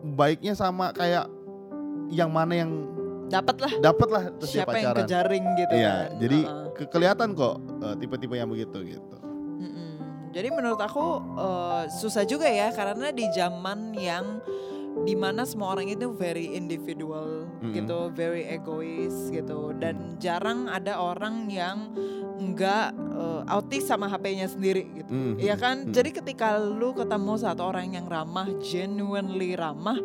baiknya 0.10 0.54
sama 0.54 0.92
kayak 0.92 1.28
yang 2.08 2.30
mana 2.30 2.54
yang 2.56 2.72
dapat 3.28 3.60
lah 3.60 3.72
dapat 3.82 4.08
lah 4.08 4.24
terus 4.34 4.50
dia 4.50 4.64
siapa 4.64 4.72
yang 4.72 4.84
pacaran 4.88 5.04
kejaring 5.04 5.46
gitu 5.58 5.74
iya 5.74 5.92
kan. 5.92 6.08
jadi 6.18 6.40
ke- 6.74 6.88
kelihatan 6.88 7.28
kok 7.34 7.56
eh, 7.82 7.96
tipe-tipe 7.98 8.34
yang 8.34 8.48
begitu 8.48 8.80
gitu. 8.86 9.16
Jadi 10.28 10.48
menurut 10.50 10.78
aku 10.78 11.06
eh, 11.34 11.84
susah 11.92 12.22
juga 12.22 12.46
ya 12.46 12.70
karena 12.70 13.10
di 13.10 13.26
zaman 13.30 13.92
yang 13.92 14.38
di 14.98 15.14
mana 15.14 15.44
semua 15.44 15.72
orang 15.72 15.88
itu 15.88 16.10
very 16.10 16.52
individual 16.52 17.46
Mm-mm. 17.60 17.72
gitu, 17.72 18.12
very 18.12 18.44
egois 18.46 19.30
gitu, 19.30 19.72
dan 19.74 20.18
jarang 20.18 20.66
ada 20.66 20.98
orang 20.98 21.48
yang 21.48 21.94
enggak 22.36 22.92
eh, 22.94 23.42
autis 23.48 23.84
sama 23.84 24.06
HP-nya 24.06 24.46
sendiri 24.46 24.84
gitu. 24.94 25.10
Mm, 25.10 25.34
Iya 25.38 25.56
kan? 25.56 25.76
mm. 25.84 25.92
Jadi 25.92 26.10
ketika 26.14 26.58
lu 26.58 26.92
ketemu 26.92 27.34
satu 27.36 27.64
orang 27.64 27.92
yang 27.92 28.06
ramah, 28.06 28.46
genuinely 28.60 29.54
ramah, 29.54 29.98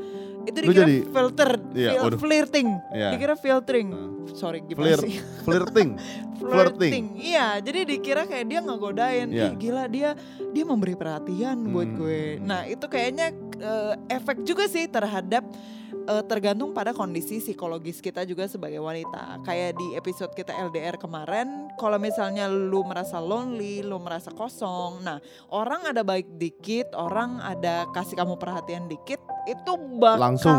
itu 0.43 0.59
Lu 0.61 0.71
dikira 0.71 0.85
jadi- 0.85 1.05
filter, 1.07 1.51
Iya, 1.73 1.91
fil- 1.99 2.19
flirting, 2.19 2.69
Iya. 2.91 3.09
dikira 3.11 3.35
filtering. 3.35 3.89
Nah. 3.91 4.09
Sorry 4.33 4.62
gimana 4.62 4.95
Flirt. 4.95 5.03
sih? 5.03 5.15
flirting 5.45 5.91
Flirting. 6.39 7.05
Iya, 7.17 7.59
jadi 7.59 7.85
dikira 7.85 8.23
kayak 8.25 8.47
dia 8.47 8.61
ngegodain. 8.61 9.29
Iya. 9.29 9.47
Ih, 9.47 9.53
gila 9.57 9.85
dia 9.87 10.11
dia 10.49 10.65
memberi 10.65 10.95
perhatian 10.95 11.71
buat 11.71 11.87
Hmm. 11.87 11.97
gue. 11.97 12.23
Nah, 12.41 12.67
itu 12.67 12.83
kayaknya 12.85 13.31
eh, 13.62 13.95
efek 14.11 14.42
juga 14.42 14.66
sih 14.66 14.90
terhadap 14.90 15.47
eh, 15.95 16.25
tergantung 16.26 16.75
pada 16.75 16.90
kondisi 16.90 17.38
psikologis 17.38 18.02
kita 18.02 18.26
juga 18.26 18.50
sebagai 18.50 18.83
wanita. 18.83 19.40
Kayak 19.47 19.78
di 19.78 19.95
episode 19.95 20.35
kita 20.35 20.50
LDR 20.52 20.99
kemarin, 20.99 21.71
kalau 21.78 21.97
misalnya 22.02 22.50
lu 22.50 22.83
merasa 22.83 23.23
lonely, 23.23 23.87
lu 23.87 24.02
merasa 24.02 24.35
kosong. 24.35 25.00
Nah, 25.07 25.23
orang 25.54 25.88
ada 25.95 26.02
baik 26.02 26.37
dikit, 26.37 26.92
orang 26.99 27.38
ada 27.38 27.87
kasih 27.95 28.19
kamu 28.19 28.37
perhatian 28.37 28.90
dikit, 28.90 29.23
itu 29.45 29.73
bakal 29.99 30.23
Langsung. 30.39 30.59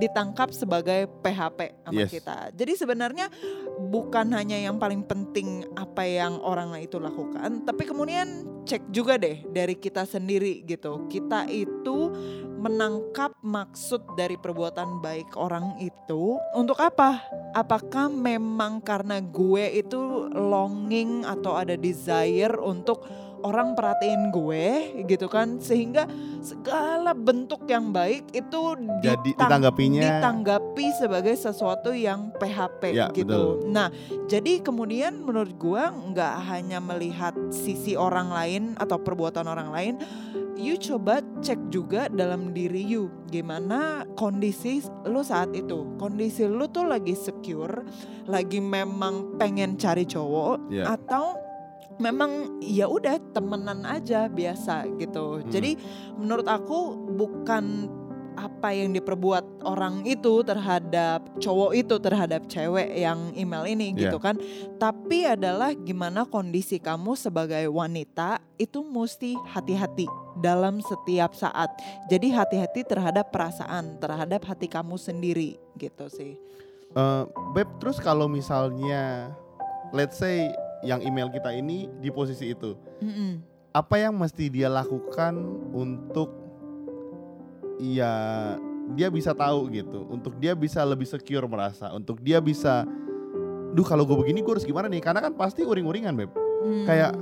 ditangkap 0.00 0.48
sebagai 0.50 1.08
PHP 1.20 1.84
sama 1.84 2.00
Yes. 2.00 2.10
kita. 2.10 2.36
Jadi 2.52 2.72
sebenarnya 2.74 3.26
bukan 3.78 4.32
hanya 4.32 4.56
yang 4.56 4.80
paling 4.80 5.04
penting 5.04 5.68
apa 5.76 6.04
yang 6.04 6.40
orang 6.40 6.72
itu 6.80 6.96
lakukan, 6.96 7.64
tapi 7.68 7.84
kemudian 7.84 8.48
cek 8.64 8.88
juga 8.88 9.18
deh 9.18 9.44
dari 9.50 9.76
kita 9.76 10.06
sendiri 10.06 10.64
gitu. 10.64 11.04
Kita 11.06 11.44
itu 11.50 12.08
menangkap 12.56 13.34
maksud 13.42 14.14
dari 14.14 14.38
perbuatan 14.38 15.02
baik 15.02 15.34
orang 15.34 15.76
itu 15.82 16.38
untuk 16.54 16.78
apa? 16.78 17.18
Apakah 17.52 18.06
memang 18.08 18.78
karena 18.80 19.18
gue 19.18 19.82
itu 19.82 19.98
longing 20.30 21.26
atau 21.26 21.58
ada 21.58 21.74
desire 21.74 22.54
untuk 22.56 23.02
orang 23.42 23.74
perhatiin 23.74 24.30
gue 24.30 24.66
gitu 25.04 25.26
kan 25.26 25.58
sehingga 25.58 26.06
segala 26.40 27.12
bentuk 27.12 27.66
yang 27.66 27.90
baik 27.90 28.26
itu 28.30 28.60
Jadi 29.02 29.34
ditang- 29.34 29.50
ditanggapinya 29.50 30.02
ditanggapi 30.02 30.86
sebagai 30.94 31.34
sesuatu 31.34 31.90
yang 31.90 32.30
PHP 32.34 32.82
Ya, 32.92 33.06
gitu. 33.10 33.62
Nah, 33.66 33.90
jadi 34.26 34.58
kemudian 34.58 35.22
menurut 35.22 35.54
gua 35.54 35.90
nggak 35.90 36.34
hanya 36.46 36.78
melihat 36.78 37.34
sisi 37.48 37.94
orang 37.94 38.28
lain 38.28 38.62
atau 38.74 38.98
perbuatan 38.98 39.44
orang 39.44 39.70
lain, 39.70 39.94
you 40.54 40.74
coba 40.76 41.18
cek 41.40 41.70
juga 41.70 42.06
dalam 42.08 42.50
diri 42.50 42.82
you 42.82 43.10
gimana 43.28 44.06
kondisi 44.14 44.78
lu 45.04 45.22
saat 45.22 45.50
itu. 45.52 45.86
Kondisi 45.96 46.44
lu 46.44 46.66
tuh 46.66 46.84
lagi 46.84 47.14
secure, 47.14 47.82
lagi 48.24 48.58
memang 48.58 49.34
pengen 49.34 49.74
cari 49.74 50.04
cowok 50.04 50.68
Ya. 50.68 50.90
atau 50.90 51.38
memang 52.02 52.58
ya 52.58 52.90
udah 52.90 53.22
temenan 53.30 53.86
aja 53.86 54.26
biasa 54.26 54.90
gitu. 54.98 55.38
Hmm. 55.38 55.46
Jadi 55.46 55.78
menurut 56.18 56.50
aku 56.50 56.98
bukan 57.14 57.86
apa 58.32 58.72
yang 58.72 58.96
diperbuat 58.96 59.60
orang 59.60 60.08
itu 60.08 60.40
terhadap 60.40 61.20
cowok 61.36 61.76
itu 61.76 62.00
terhadap 62.00 62.48
cewek 62.48 62.88
yang 62.96 63.28
email 63.36 63.68
ini 63.68 63.92
Iya. 63.92 64.08
gitu 64.08 64.18
kan. 64.18 64.40
Tapi 64.80 65.28
adalah 65.28 65.76
gimana 65.76 66.24
kondisi 66.24 66.80
kamu 66.80 67.12
sebagai 67.12 67.68
wanita 67.68 68.40
itu 68.56 68.80
mesti 68.80 69.36
hati-hati 69.52 70.08
dalam 70.40 70.80
setiap 70.80 71.36
saat. 71.36 71.76
Jadi 72.08 72.32
hati-hati 72.32 72.88
terhadap 72.88 73.28
perasaan, 73.28 74.00
terhadap 74.00 74.40
hati 74.48 74.64
kamu 74.64 74.96
sendiri 74.96 75.60
gitu 75.76 76.08
sih. 76.08 76.32
Eh, 76.92 77.22
Beb, 77.52 77.68
terus 77.84 78.00
kalau 78.00 78.32
misalnya 78.32 79.32
let's 79.92 80.16
say 80.16 80.48
yang 80.82 81.00
email 81.00 81.30
kita 81.30 81.50
ini 81.50 81.86
di 81.98 82.10
posisi 82.10 82.50
itu, 82.50 82.74
Mm-mm. 82.98 83.38
apa 83.70 83.94
yang 83.98 84.14
mesti 84.14 84.50
dia 84.50 84.66
lakukan 84.66 85.34
untuk 85.70 86.30
ya 87.78 88.12
dia 88.92 89.08
bisa 89.08 89.30
tahu 89.32 89.70
gitu, 89.70 90.04
untuk 90.10 90.36
dia 90.42 90.52
bisa 90.58 90.82
lebih 90.82 91.06
secure 91.06 91.46
merasa, 91.46 91.90
untuk 91.94 92.18
dia 92.18 92.42
bisa, 92.42 92.82
duh 93.72 93.86
kalau 93.86 94.02
gue 94.02 94.18
begini 94.18 94.42
gue 94.42 94.52
harus 94.58 94.66
gimana 94.66 94.90
nih? 94.90 94.98
Karena 94.98 95.22
kan 95.22 95.32
pasti 95.38 95.62
uring-uringan 95.62 96.14
beb. 96.18 96.30
Hmm. 96.34 96.84
Kayak, 96.84 97.14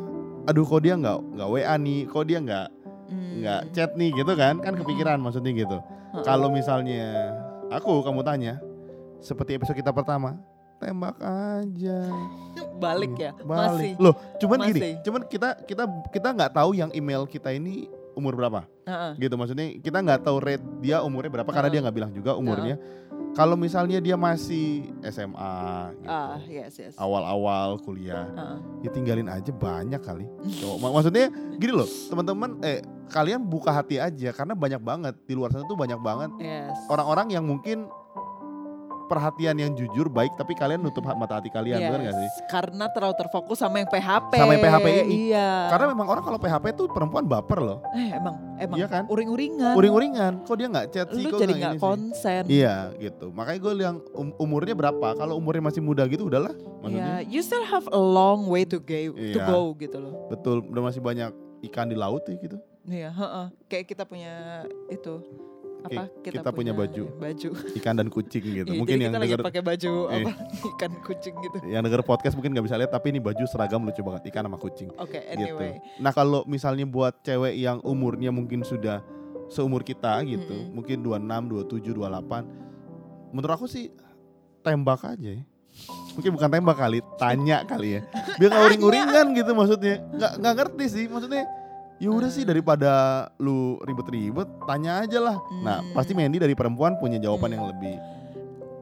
aduh 0.49 0.65
kok 0.65 0.81
dia 0.81 0.97
nggak 0.97 1.19
nggak 1.37 1.49
WA 1.49 1.75
nih, 1.77 2.01
kok 2.09 2.25
dia 2.27 2.41
nggak 2.41 2.69
Hmm. 3.11 3.43
nggak 3.43 3.61
chat 3.75 3.91
nih 3.99 4.15
gitu 4.15 4.33
kan? 4.39 4.63
Kan 4.63 4.79
kepikiran 4.79 5.19
maksudnya 5.19 5.51
gitu. 5.51 5.79
Kalau 6.23 6.47
misalnya 6.47 7.35
aku 7.71 8.03
kamu 8.07 8.23
tanya, 8.23 8.63
seperti 9.19 9.59
episode 9.59 9.79
kita 9.79 9.91
pertama, 9.91 10.39
tembak 10.79 11.19
aja. 11.19 12.07
Balik 12.81 13.13
ya, 13.15 13.31
Iya, 13.31 13.45
Balik. 13.45 13.69
masih. 13.71 13.91
Loh, 13.99 14.15
cuman 14.37 14.59
gini, 14.65 14.81
Masih. 14.81 14.93
cuman 15.03 15.21
kita 15.25 15.49
kita 15.63 15.85
kita 16.09 16.29
nggak 16.33 16.53
tahu 16.53 16.71
yang 16.73 16.91
email 16.91 17.23
kita 17.25 17.51
ini 17.51 17.87
umur 18.13 18.35
berapa, 18.35 18.67
Heeh. 18.83 19.13
gitu 19.21 19.35
maksudnya 19.35 19.77
kita 19.77 19.99
nggak 19.99 20.21
tahu 20.23 20.37
rate 20.39 20.65
dia 20.81 20.99
umurnya 20.99 21.31
berapa 21.31 21.47
karena 21.47 21.63
Heeh. 21.63 21.73
dia 21.73 21.85
nggak 21.85 21.95
bilang 21.95 22.11
juga 22.11 22.33
umurnya. 22.35 22.77
Kalau 23.31 23.55
misalnya 23.55 24.03
dia 24.03 24.19
masih 24.19 24.91
SMA, 25.07 25.55
gitu, 25.95 26.11
Ah, 26.11 26.35
yes 26.43 26.75
yes. 26.75 26.95
awal-awal 26.99 27.79
kuliah, 27.79 28.27
Heeh. 28.27 28.59
ya 28.83 28.91
tinggalin 28.91 29.31
aja 29.31 29.49
banyak 29.49 30.03
kali. 30.03 30.27
Cowok. 30.59 30.77
Mak- 30.81 30.95
Maksudnya 30.99 31.25
gini 31.55 31.71
loh, 31.71 31.87
teman-teman, 32.11 32.59
eh 32.61 32.83
kalian 33.07 33.43
buka 33.43 33.71
hati 33.71 33.99
aja 33.99 34.31
karena 34.31 34.55
banyak 34.55 34.79
banget 34.81 35.15
di 35.23 35.35
luar 35.35 35.51
sana 35.51 35.63
tuh 35.63 35.75
banyak 35.75 35.99
banget 35.99 36.31
Yes. 36.39 36.75
orang-orang 36.87 37.31
yang 37.31 37.45
mungkin 37.45 37.87
perhatian 39.11 39.59
yang 39.59 39.75
jujur 39.75 40.07
baik 40.07 40.39
tapi 40.39 40.55
kalian 40.55 40.79
nutup 40.79 41.03
mata 41.03 41.43
hati 41.43 41.51
kalian 41.51 41.83
benar 41.83 41.99
nggak 42.01 42.15
sih? 42.15 42.29
Yes, 42.31 42.47
Karena 42.47 42.87
terlalu 42.87 43.15
terfokus 43.19 43.59
sama 43.59 43.83
yang 43.83 43.91
PHP. 43.91 44.33
Sama 44.39 44.53
yang 44.55 44.63
PHP 44.63 44.87
ini. 45.03 45.15
Iya. 45.29 45.51
Karena 45.67 45.87
memang 45.91 46.07
orang 46.07 46.23
kalau 46.23 46.39
PHP 46.39 46.67
tuh 46.73 46.87
perempuan 46.87 47.27
baper 47.27 47.59
loh, 47.59 47.79
eh 47.91 48.15
emang 48.15 48.39
emang 48.57 48.79
Iya 48.79 48.87
kan? 48.87 49.03
uring-uringan. 49.11 49.75
uring-uringan. 49.75 50.33
Kok 50.47 50.55
dia 50.55 50.69
nggak 50.71 50.87
chat 50.89 51.07
sih? 51.11 51.27
Lu 51.27 51.35
Kok 51.35 51.41
jadi 51.43 51.53
nggak 51.53 51.73
ini 51.73 51.77
sih? 51.77 51.83
konsen. 51.83 52.43
Iya 52.47 52.75
gitu. 52.97 53.27
Makanya 53.35 53.59
gue 53.59 53.73
bilang 53.75 53.97
um- 54.15 54.37
umurnya 54.39 54.73
berapa? 54.73 55.09
Kalau 55.13 55.35
umurnya 55.35 55.63
masih 55.65 55.83
muda 55.83 56.07
gitu 56.07 56.31
udahlah. 56.31 56.55
Maksudnya 56.81 57.19
Iya, 57.19 57.27
you 57.27 57.43
still 57.43 57.65
have 57.65 57.85
a 57.89 57.99
long 57.99 58.47
way 58.47 58.63
to 58.63 58.79
go, 58.79 58.95
to 59.11 59.19
Iya. 59.37 59.45
go 59.45 59.75
gitu 59.75 59.99
loh. 59.99 60.15
betul. 60.29 60.63
Udah 60.63 60.83
masih 60.83 61.03
banyak 61.03 61.35
ikan 61.67 61.91
di 61.91 61.97
laut 61.97 62.23
ya 62.25 62.39
gitu. 62.39 62.57
Iya, 62.87 63.11
heeh. 63.11 63.47
Kayak 63.67 63.87
kita 63.89 64.05
punya 64.05 64.65
itu 64.89 65.21
apa? 65.81 66.03
Kayak 66.21 66.35
kita 66.41 66.51
punya 66.51 66.73
baju. 66.73 67.05
Baju. 67.17 67.49
Ikan 67.79 67.95
dan 67.97 68.09
kucing 68.09 68.45
gitu. 68.45 68.71
Iya, 68.71 68.79
mungkin 68.79 68.95
jadi 68.97 69.05
yang 69.07 69.13
kita 69.13 69.21
lagi 69.21 69.33
denger 69.33 69.47
pakai 69.47 69.63
baju 69.63 69.93
Iya. 69.93 70.17
apa? 70.21 70.31
Ikan 70.75 70.93
kucing 71.01 71.35
gitu. 71.41 71.57
yang 71.65 71.83
denger 71.83 72.03
podcast 72.03 72.35
mungkin 72.35 72.51
nggak 72.53 72.67
bisa 72.67 72.77
lihat 72.77 72.91
tapi 72.91 73.07
ini 73.11 73.21
baju 73.21 73.45
seragam 73.45 73.81
lucu 73.83 74.01
banget 74.01 74.23
ikan 74.29 74.45
sama 74.47 74.59
kucing. 74.59 74.89
Oke, 74.97 75.19
gitu. 75.19 75.33
anyway. 75.33 75.81
Nah 75.99 76.11
kalau 76.11 76.45
misalnya 76.45 76.85
buat 76.85 77.21
cewek 77.21 77.55
yang 77.55 77.79
umurnya 77.81 78.31
mungkin 78.31 78.63
sudah 78.63 79.01
seumur 79.49 79.83
kita 79.83 80.23
gitu, 80.25 80.47
Mm-mm. 80.47 80.79
mungkin 80.79 81.03
26, 81.03 81.83
27, 81.83 81.91
28, 81.91 83.35
menurut 83.35 83.53
aku 83.53 83.67
sih 83.67 83.91
tembak 84.61 85.03
aja 85.03 85.43
ya. 85.43 85.45
Mungkin 86.11 86.35
bukan 86.35 86.51
tembak 86.51 86.77
kali, 86.77 86.99
tanya 87.17 87.63
kali 87.63 87.99
ya. 87.99 88.01
Biar 88.39 88.51
nggak 88.53 88.65
uring-uringan 88.71 89.27
gitu 89.35 89.51
maksudnya. 89.55 90.03
Nggak 90.11 90.33
nggak 90.39 90.55
ngerti 90.59 90.85
sih 90.87 91.05
maksudnya. 91.07 91.47
Ya 92.01 92.09
udah 92.09 92.33
sih 92.33 92.43
Hmm. 92.43 92.51
daripada 92.51 92.93
lu 93.37 93.77
ribet-ribet, 93.81 94.49
tanya 94.65 95.05
aja 95.05 95.21
lah. 95.21 95.37
Nah 95.61 95.79
Hmm. 95.79 95.93
pasti 95.93 96.17
Mandy 96.17 96.41
dari 96.41 96.57
perempuan 96.57 96.97
punya 96.97 97.21
jawaban 97.21 97.53
Hmm. 97.53 97.57
yang 97.57 97.67
lebih 97.69 97.95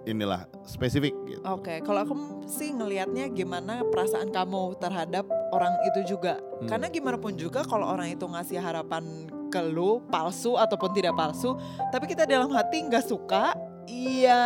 inilah 0.06 0.46
spesifik 0.62 1.12
gitu. 1.26 1.42
Oke, 1.44 1.82
kalau 1.82 2.00
aku 2.00 2.14
sih 2.46 2.70
ngelihatnya 2.70 3.28
gimana 3.28 3.82
perasaan 3.84 4.30
kamu 4.30 4.78
terhadap 4.78 5.26
orang 5.50 5.74
itu 5.84 6.14
juga. 6.14 6.38
Hmm. 6.62 6.70
Karena 6.70 6.86
gimana 6.88 7.18
pun 7.18 7.34
juga 7.34 7.60
kalau 7.60 7.84
orang 7.84 8.08
itu 8.08 8.22
ngasih 8.22 8.56
harapan 8.56 9.02
ke 9.48 9.60
lu 9.60 9.98
palsu 10.06 10.54
ataupun 10.54 10.92
tidak 10.92 11.12
palsu, 11.12 11.58
tapi 11.90 12.06
kita 12.06 12.22
dalam 12.22 12.48
hati 12.48 12.84
nggak 12.84 13.02
suka, 13.02 13.56
iya, 13.84 14.40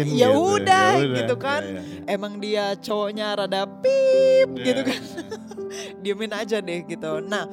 ya 0.00 0.30
gitu. 0.30 0.30
udah 0.32 0.88
Ya 0.94 1.04
udah. 1.04 1.16
gitu 1.18 1.34
kan. 1.36 1.62
Ya, 1.62 1.70
ya, 1.70 1.82
ya. 1.82 2.02
Emang 2.08 2.32
dia 2.38 2.64
cowoknya 2.74 3.26
rada 3.36 3.66
pip 3.68 4.48
gitu 4.56 4.80
Ya, 4.80 4.86
kan. 4.86 5.02
Diemin 6.02 6.32
aja 6.32 6.58
deh 6.58 6.80
gitu. 6.84 7.18
Nah, 7.20 7.50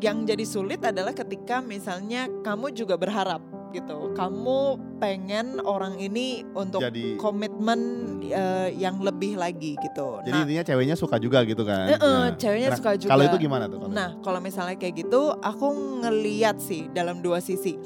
yang 0.00 0.26
jadi 0.28 0.44
sulit 0.44 0.80
adalah 0.84 1.12
ketika 1.16 1.64
misalnya 1.64 2.28
kamu 2.44 2.72
juga 2.72 2.96
berharap 2.96 3.40
gitu. 3.74 4.16
Kamu 4.16 4.58
pengen 4.96 5.60
orang 5.60 6.00
ini 6.00 6.46
untuk 6.56 6.80
Jadi 6.80 7.20
komitmen 7.20 7.80
eh, 8.24 8.72
yang 8.76 9.02
lebih 9.04 9.36
lagi 9.36 9.76
gitu. 9.76 10.24
Jadi 10.24 10.32
nah, 10.32 10.44
intinya 10.46 10.64
ceweknya 10.64 10.96
suka 10.96 11.16
juga 11.20 11.44
gitu 11.44 11.62
kan? 11.66 11.92
eh, 11.92 11.98
eh, 11.98 12.26
ceweknya 12.40 12.70
Nah, 12.72 12.78
suka 12.78 12.90
juga. 12.96 13.10
Kalau 13.12 13.24
itu 13.28 13.36
gimana 13.36 13.64
tuh? 13.68 13.88
Nah, 13.92 14.16
kalau 14.24 14.40
misalnya 14.40 14.76
kayak 14.80 15.06
gitu, 15.06 15.36
aku 15.36 15.66
ngeliat 16.04 16.56
sih 16.62 16.88
dalam 16.92 17.20
dua 17.20 17.42
sisi. 17.44 17.76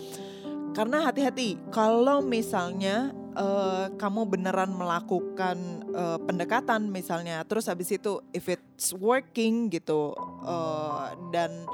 Karena 0.71 1.03
hati-hati, 1.03 1.59
kalau 1.75 2.23
misalnya 2.23 3.11
eh, 3.35 3.87
kamu 3.99 4.31
beneran 4.31 4.71
melakukan 4.71 5.59
eh, 5.91 6.19
pendekatan 6.23 6.87
misalnya, 6.87 7.43
terus 7.43 7.67
habis 7.67 7.91
itu 7.91 8.23
if 8.31 8.47
it's 8.47 8.95
working 8.95 9.67
gitu, 9.75 10.15
eh, 10.47 11.07
dan 11.35 11.67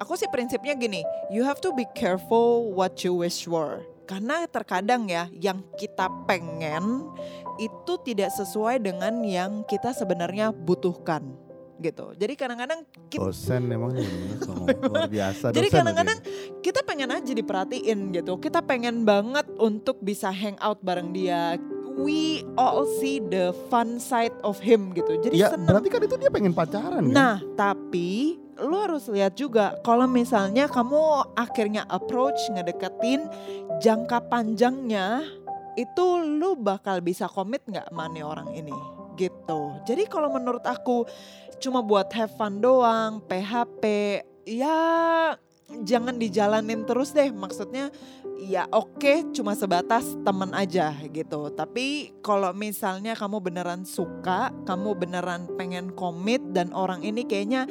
aku 0.00 0.16
sih 0.16 0.26
prinsipnya 0.32 0.72
gini, 0.74 1.04
you 1.28 1.44
have 1.44 1.60
to 1.60 1.70
be 1.76 1.84
careful 1.92 2.72
what 2.72 3.04
you 3.04 3.12
wish 3.12 3.44
for. 3.44 3.84
Karena 4.08 4.42
terkadang 4.50 5.06
ya, 5.06 5.30
yang 5.38 5.62
kita 5.78 6.10
pengen 6.26 7.06
itu 7.62 7.94
tidak 8.02 8.34
sesuai 8.34 8.82
dengan 8.82 9.22
yang 9.22 9.62
kita 9.68 9.94
sebenarnya 9.94 10.50
butuhkan 10.50 11.22
gitu. 11.78 12.12
Jadi 12.18 12.34
kadang-kadang 12.36 12.84
kita 13.08 13.24
Dosen 13.24 13.72
emang 13.72 13.96
bener-bener 13.96 14.36
ngomong 14.48 14.68
luar 14.84 15.08
biasa. 15.08 15.44
Jadi 15.54 15.68
kadang-kadang 15.72 16.18
kita 16.60 16.80
pengen 16.84 17.10
aja 17.14 17.32
diperhatiin 17.32 17.98
gitu. 18.12 18.36
Kita 18.36 18.60
pengen 18.60 19.08
banget 19.08 19.48
untuk 19.56 20.02
bisa 20.04 20.28
hang 20.28 20.58
out 20.60 20.82
bareng 20.84 21.14
dia. 21.14 21.56
We 22.00 22.46
all 22.56 22.88
see 23.00 23.20
the 23.20 23.52
fun 23.68 24.00
side 24.00 24.32
of 24.40 24.60
him 24.60 24.92
gitu. 24.96 25.20
Jadi 25.20 25.36
ya 25.36 25.52
seneng. 25.52 25.68
berarti 25.68 25.88
kan 25.92 26.00
itu 26.04 26.16
dia 26.16 26.30
pengen 26.32 26.52
pacaran 26.56 27.04
kan? 27.08 27.12
Nah, 27.12 27.36
tapi 27.58 28.40
lu 28.60 28.76
harus 28.76 29.08
lihat 29.08 29.36
juga 29.36 29.76
kalau 29.80 30.04
misalnya 30.04 30.68
kamu 30.68 31.32
akhirnya 31.34 31.88
approach 31.88 32.38
ngedeketin 32.52 33.24
jangka 33.80 34.28
panjangnya 34.28 35.24
itu 35.78 36.06
lu 36.20 36.58
bakal 36.58 37.00
bisa 37.00 37.24
komit 37.30 37.64
nggak 37.64 37.88
sama 37.88 38.10
nih 38.12 38.24
orang 38.26 38.52
ini 38.52 38.74
gitu. 39.20 39.76
Jadi 39.84 40.08
kalau 40.08 40.32
menurut 40.32 40.64
aku 40.64 41.04
cuma 41.60 41.84
buat 41.84 42.08
have 42.16 42.32
fun 42.40 42.64
doang, 42.64 43.20
PHP, 43.28 43.84
ya 44.48 44.80
jangan 45.84 46.16
dijalanin 46.16 46.88
terus 46.88 47.12
deh. 47.12 47.28
Maksudnya 47.28 47.92
ya 48.40 48.64
oke 48.72 49.36
cuma 49.36 49.52
sebatas 49.52 50.16
temen 50.24 50.56
aja 50.56 50.96
gitu. 51.12 51.52
Tapi 51.52 52.16
kalau 52.24 52.56
misalnya 52.56 53.12
kamu 53.12 53.44
beneran 53.44 53.84
suka, 53.84 54.48
kamu 54.64 54.96
beneran 54.96 55.44
pengen 55.60 55.92
komit 55.92 56.40
dan 56.56 56.72
orang 56.72 57.04
ini 57.04 57.28
kayaknya 57.28 57.68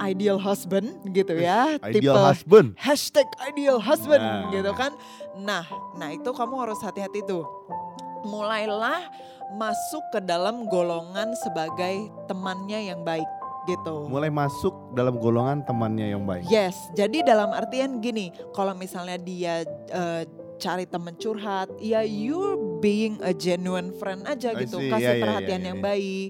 ideal 0.00 0.40
husband 0.40 0.96
gitu 1.12 1.36
ya. 1.36 1.76
Ideal 1.84 2.16
husband. 2.16 2.72
hashtag 2.80 3.28
ideal 3.44 3.76
husband 3.78 4.20
Nah. 4.20 4.48
gitu 4.48 4.72
kan. 4.72 4.92
Nah, 5.36 5.64
nah 5.94 6.08
itu 6.08 6.30
kamu 6.32 6.56
harus 6.58 6.80
hati-hati 6.80 7.20
tuh. 7.22 7.44
Mulailah 8.24 9.08
masuk 9.52 10.02
ke 10.12 10.20
dalam 10.20 10.66
golongan 10.66 11.32
sebagai 11.36 12.08
temannya 12.26 12.92
yang 12.92 13.00
baik 13.02 13.26
gitu. 13.66 14.08
Mulai 14.08 14.32
masuk 14.32 14.72
dalam 14.92 15.16
golongan 15.16 15.60
temannya 15.62 16.12
yang 16.12 16.24
baik. 16.24 16.48
Yes, 16.48 16.76
jadi 16.92 17.20
dalam 17.20 17.52
artian 17.52 18.00
gini, 18.00 18.32
kalau 18.50 18.72
misalnya 18.72 19.20
dia 19.20 19.64
eh, 19.88 20.22
cari 20.56 20.84
temen 20.84 21.16
curhat, 21.16 21.72
ya 21.80 22.04
you're 22.04 22.56
being 22.80 23.16
a 23.20 23.32
genuine 23.32 23.92
friend 23.96 24.24
aja 24.24 24.52
gitu, 24.52 24.76
see. 24.76 24.92
kasih 24.92 25.04
Ya, 25.04 25.12
ya, 25.16 25.22
perhatian 25.24 25.60
ya, 25.60 25.66
yang 25.72 25.78
ya. 25.80 25.84
baik. 25.84 26.28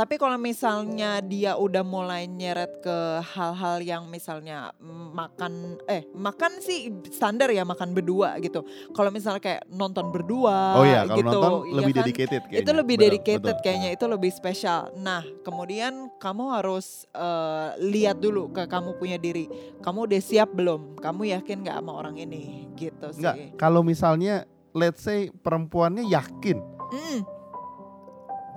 Tapi 0.00 0.16
kalau 0.16 0.40
misalnya 0.40 1.20
dia 1.20 1.60
udah 1.60 1.84
mulai 1.84 2.24
nyeret 2.24 2.80
ke 2.80 3.20
hal-hal 3.36 3.84
yang 3.84 4.08
misalnya 4.08 4.72
makan, 5.12 5.76
eh 5.84 6.08
makan 6.16 6.56
sih 6.64 6.88
standar 7.12 7.52
ya 7.52 7.68
makan 7.68 7.92
berdua 7.92 8.40
gitu. 8.40 8.64
Kalau 8.96 9.12
misalnya 9.12 9.44
kayak 9.44 9.68
nonton 9.68 10.08
berdua, 10.08 10.80
Oh 10.80 10.88
iya, 10.88 11.04
kalau 11.04 11.20
gitu, 11.20 11.28
nonton 11.28 11.52
ya 11.68 11.74
lebih 11.76 11.92
kan? 11.92 12.00
dedicated 12.00 12.42
kayaknya. 12.48 12.64
Itu 12.64 12.70
lebih 12.72 12.96
Betul, 12.96 13.04
dedicated 13.12 13.44
betul. 13.44 13.64
kayaknya, 13.68 13.90
itu 13.92 14.04
lebih 14.08 14.30
spesial. 14.32 14.80
Nah, 14.96 15.20
kemudian 15.44 16.08
kamu 16.16 16.44
harus 16.48 17.04
eh, 17.12 17.68
lihat 17.84 18.24
dulu 18.24 18.48
ke 18.56 18.64
kamu 18.64 18.96
punya 18.96 19.20
diri. 19.20 19.52
Kamu 19.84 20.08
udah 20.08 20.20
siap 20.24 20.48
belum? 20.56 20.96
Kamu 20.96 21.28
yakin 21.28 21.60
nggak 21.60 21.76
sama 21.76 21.92
orang 21.92 22.16
ini? 22.16 22.72
Gitu 22.72 23.04
sih. 23.12 23.20
Enggak, 23.20 23.36
kalau 23.60 23.84
misalnya 23.84 24.48
let's 24.72 25.04
say 25.04 25.28
perempuannya 25.28 26.08
yakin, 26.08 26.56
Mm, 26.90 27.22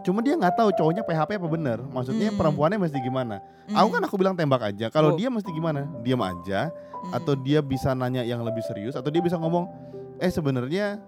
cuma 0.03 0.19
dia 0.19 0.35
nggak 0.35 0.53
tahu 0.53 0.69
cowoknya 0.71 1.01
PHP 1.01 1.39
apa 1.39 1.47
bener. 1.47 1.79
Maksudnya 1.81 2.29
Hmm. 2.29 2.37
perempuannya 2.37 2.77
mesti 2.77 2.99
gimana? 2.99 3.39
mm, 3.65 3.73
Aku 3.73 3.87
kan 3.89 4.01
aku 4.01 4.15
bilang 4.15 4.35
tembak 4.35 4.61
aja. 4.61 4.87
Kalau 4.87 5.13
Oh. 5.13 5.17
dia 5.17 5.27
mesti 5.27 5.47
gimana? 5.49 5.87
Diam 5.99 6.19
aja 6.19 6.67
mm. 6.69 7.11
atau 7.11 7.33
dia 7.33 7.59
bisa 7.59 7.91
nanya 7.91 8.21
yang 8.21 8.41
lebih 8.41 8.61
serius 8.61 8.93
atau 8.93 9.07
dia 9.07 9.19
bisa 9.19 9.35
ngomong, 9.35 9.65
"Eh 10.17 10.27
sebenarnya 10.27 10.99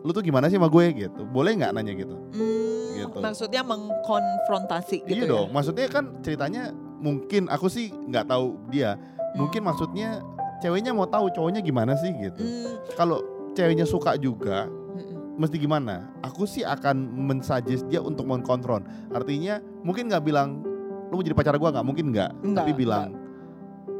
lu 0.00 0.10
tuh 0.10 0.22
gimana 0.22 0.46
sih 0.46 0.56
sama 0.56 0.66
gue?" 0.66 0.84
gitu. 0.96 1.26
Boleh 1.26 1.54
nggak 1.54 1.72
nanya 1.72 1.92
gitu? 1.92 2.14
Mm, 2.32 2.86
gitu. 2.96 3.18
Maksudnya 3.18 3.62
mengkonfrontasi 3.62 5.02
gitu 5.04 5.14
iya 5.14 5.24
ya? 5.24 5.32
dong. 5.32 5.48
Maksudnya 5.50 5.86
kan 5.88 6.04
ceritanya 6.20 6.70
mungkin 6.98 7.46
aku 7.46 7.66
sih 7.66 7.90
nggak 7.90 8.26
tahu 8.26 8.54
dia. 8.68 8.94
Hmm. 8.94 9.42
Mungkin 9.42 9.62
maksudnya 9.62 10.22
ceweknya 10.58 10.92
mau 10.92 11.04
tahu 11.04 11.26
cowoknya 11.28 11.58
gimana 11.60 11.96
sih 11.96 12.14
gitu. 12.14 12.38
Mm, 12.38 12.94
Kalau 12.94 13.18
ceweknya 13.52 13.82
suka 13.82 14.14
juga, 14.14 14.70
Mm-mm. 14.94 15.36
mesti 15.36 15.56
gimana? 15.56 16.06
Aku 16.32 16.48
sih 16.48 16.64
akan 16.64 17.12
mensuggest 17.28 17.84
dia 17.92 18.00
untuk 18.00 18.24
mengkonfront. 18.24 18.88
Artinya 19.12 19.60
mungkin 19.84 20.08
nggak 20.08 20.24
bilang 20.24 20.64
lu 21.12 21.20
mau 21.20 21.24
jadi 21.24 21.36
pacar 21.36 21.60
gua 21.60 21.76
nggak? 21.76 21.84
Mungkin 21.84 22.06
nggak. 22.08 22.30
Tapi 22.56 22.72
bilang, 22.72 23.12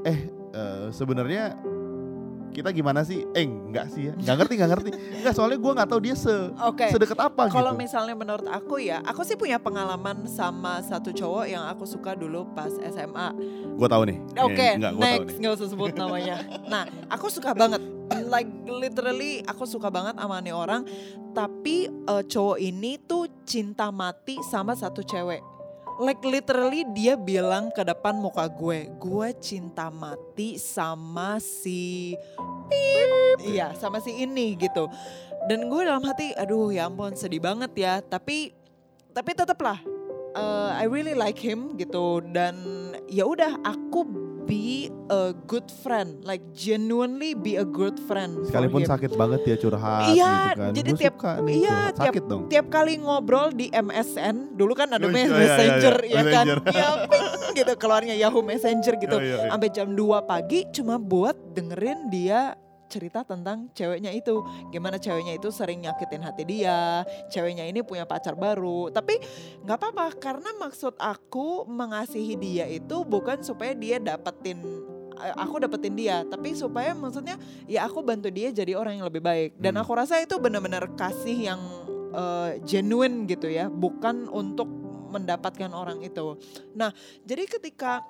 eh 0.08 0.32
eh, 0.56 0.88
sebenarnya 0.88 1.52
kita 2.52 2.68
gimana 2.68 3.00
sih? 3.00 3.24
Eh 3.32 3.42
nggak 3.42 3.86
sih 3.88 4.02
ya? 4.06 4.12
Nggak 4.14 4.36
ngerti 4.38 4.52
nggak 4.54 4.70
ngerti. 4.70 4.90
Nggak 5.18 5.34
soalnya 5.34 5.56
gua 5.56 5.72
nggak 5.74 5.88
tahu 5.88 6.00
dia 6.00 6.14
se 6.14 6.34
Oke. 6.62 6.86
sedekat 6.86 7.18
apa 7.18 7.48
Kalau 7.48 7.72
gitu. 7.72 7.80
misalnya 7.80 8.12
menurut 8.12 8.46
aku 8.46 8.76
ya, 8.76 9.00
aku 9.02 9.20
sih 9.22 9.34
punya 9.34 9.56
pengalaman 9.56 10.24
sama 10.26 10.78
satu 10.80 11.10
cowok 11.10 11.44
yang 11.46 11.64
aku 11.64 11.82
suka 11.82 12.12
dulu 12.12 12.44
pas 12.52 12.70
SMA. 12.70 13.28
Gua 13.74 13.88
tahu 13.88 14.02
nih. 14.06 14.18
Oke, 14.38 14.68
Eh, 14.68 14.72
gua 14.76 14.86
tahu 14.86 15.00
next 15.00 15.24
nih. 15.26 15.38
nggak 15.40 15.52
usah 15.56 15.68
sebut 15.68 15.92
namanya. 15.94 16.36
Nah, 16.64 16.84
aku 17.08 17.26
suka 17.26 17.50
banget, 17.52 17.80
like 18.28 18.48
literally 18.66 19.40
aku 19.42 19.64
suka 19.64 19.88
banget 19.88 20.14
sama 20.14 20.38
nih 20.38 20.52
orang. 20.52 20.84
Tapi 21.32 21.76
eh, 21.88 22.22
cowok 22.22 22.58
ini 22.58 23.00
tuh 23.00 23.24
cinta 23.42 23.88
mati 23.88 24.36
sama 24.44 24.72
satu 24.72 25.00
cewek. 25.00 25.40
Like 26.00 26.24
literally 26.24 26.88
dia 26.92 27.18
bilang 27.18 27.68
ke 27.74 27.84
depan 27.84 28.16
muka 28.16 28.48
gue, 28.48 28.88
gue 28.96 29.28
cinta 29.40 29.92
mati 29.92 30.56
sama 30.56 31.36
si 31.42 32.16
Pip. 32.70 33.44
Iya, 33.44 33.76
sama 33.76 34.00
si 34.00 34.24
ini 34.24 34.56
gitu. 34.56 34.88
Dan 35.50 35.68
gue 35.68 35.82
dalam 35.84 36.04
hati, 36.06 36.32
aduh 36.38 36.72
ya 36.72 36.88
ampun 36.88 37.12
sedih 37.12 37.42
banget 37.42 37.72
ya. 37.76 37.94
Tapi 38.00 38.56
tapi 39.12 39.30
tetaplah 39.36 39.76
uh, 40.36 40.70
I 40.76 40.88
really 40.88 41.12
like 41.12 41.36
him 41.36 41.76
gitu 41.76 42.24
dan 42.32 42.56
ya 43.08 43.28
udah 43.28 43.60
aku 43.64 44.08
be 44.42 44.66
a 45.08 45.22
good 45.42 45.64
friend 45.76 46.20
like 46.22 46.42
genuinely 46.52 47.32
be 47.32 47.54
a 47.54 47.64
good 47.64 47.94
friend 48.00 48.42
Sekalipun 48.42 48.82
sakit 48.82 49.12
banget 49.12 49.40
dia 49.42 49.56
curhat 49.56 50.08
Iya, 50.08 50.32
gitu 50.48 50.58
kan. 50.58 50.72
jadi 50.72 50.90
Gua 50.90 51.00
tiap- 51.00 51.18
iya, 51.48 51.76
tiap- 51.88 51.98
sakit 52.02 52.22
dong. 52.24 52.42
tiap 52.46 52.66
kali 52.68 52.94
ngobrol 52.96 53.50
di 53.50 53.68
MSN 53.68 54.36
dulu 54.52 54.72
kan 54.72 54.90
ada 54.90 55.00
Oh, 55.00 55.08
iya, 55.08 55.16
iya, 55.16 55.26
iya, 55.26 55.36
messenger 55.36 55.96
iya. 56.00 56.10
ya 56.10 56.22
kan 56.24 56.46
Messenger. 56.46 56.58
ya 56.76 56.88
ping 57.06 57.26
gitu 57.52 57.72
keluarnya 57.76 58.14
Yahoo 58.14 58.42
Messenger 58.42 58.94
gitu 58.96 59.16
Iya, 59.16 59.24
iya, 59.24 59.36
iya. 59.38 59.50
sampai 59.50 59.68
jam 59.68 59.88
2 59.90 59.98
pagi 60.24 60.58
cuma 60.70 60.96
buat 60.96 61.36
dengerin 61.50 62.08
dia 62.08 62.56
cerita 62.92 63.24
tentang 63.24 63.72
ceweknya 63.72 64.12
itu. 64.12 64.44
Gimana 64.68 65.00
ceweknya 65.00 65.40
itu 65.40 65.48
sering 65.48 65.80
nyakitin 65.80 66.20
hati 66.20 66.44
dia 66.44 67.08
ceweknya 67.32 67.64
ini 67.64 67.80
punya 67.80 68.04
pacar 68.04 68.36
baru. 68.36 68.92
Tapi 68.92 69.16
nggak 69.64 69.76
apa-apa 69.80 70.12
karena 70.20 70.52
maksud 70.60 70.92
aku 71.00 71.64
mengasihi 71.64 72.36
dia 72.36 72.68
itu 72.68 73.00
bukan 73.08 73.40
supaya 73.40 73.72
dia 73.72 73.96
dapetin 73.96 74.60
eh, 75.16 75.32
aku 75.40 75.64
dapetin 75.64 75.96
dia. 75.96 76.20
Tapi 76.28 76.52
supaya 76.52 76.92
maksudnya 76.92 77.40
ya 77.64 77.88
aku 77.88 78.04
bantu 78.04 78.28
dia 78.28 78.52
jadi 78.52 78.76
orang 78.76 79.00
yang 79.00 79.08
lebih 79.08 79.24
baik. 79.24 79.56
Dan 79.56 79.80
Hmm. 79.80 79.88
aku 79.88 79.96
rasa 79.96 80.20
itu 80.20 80.36
benar-benar 80.36 80.92
kasih 80.92 81.48
yang 81.48 81.60
eh, 82.12 82.60
genuine 82.68 83.24
gitu 83.24 83.48
ya 83.48 83.72
bukan 83.72 84.28
untuk 84.28 84.68
mendapatkan 85.12 85.72
orang 85.72 86.04
itu. 86.04 86.36
Nah 86.76 86.92
jadi 87.24 87.44
ketika 87.48 88.04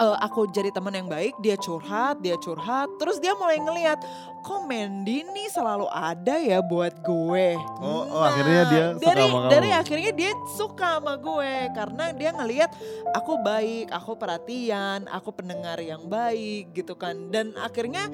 eh, 0.00 0.16
aku 0.24 0.48
jadi 0.48 0.70
teman 0.70 0.94
yang 0.94 1.08
baik 1.08 1.36
dia 1.40 1.56
curhat 1.58 2.18
dia 2.22 2.36
curhat 2.40 2.88
terus 2.96 3.20
dia 3.20 3.36
mulai 3.36 3.60
ngelihat 3.60 4.00
kok 4.40 4.64
Mandy 4.64 5.20
nih 5.20 5.48
selalu 5.52 5.84
ada 5.92 6.40
ya 6.40 6.64
buat 6.64 6.96
gue 7.04 7.48
Oh, 7.80 8.08
oh, 8.08 8.22
akhirnya 8.24 8.62
dia 8.68 8.84
suka 8.96 9.04
dari 9.04 9.24
sama 9.28 9.36
kamu. 9.36 9.50
dari 9.52 9.70
akhirnya 9.70 10.12
dia 10.16 10.32
suka 10.56 10.88
sama 10.96 11.14
gue 11.20 11.52
karena 11.76 12.04
dia 12.16 12.30
ngelihat 12.32 12.70
aku 13.12 13.32
baik 13.44 13.86
aku 13.92 14.10
perhatian 14.16 15.04
aku 15.12 15.28
pendengar 15.34 15.76
yang 15.80 16.08
baik 16.08 16.72
gitu 16.72 16.96
kan 16.96 17.28
dan 17.28 17.52
akhirnya 17.60 18.08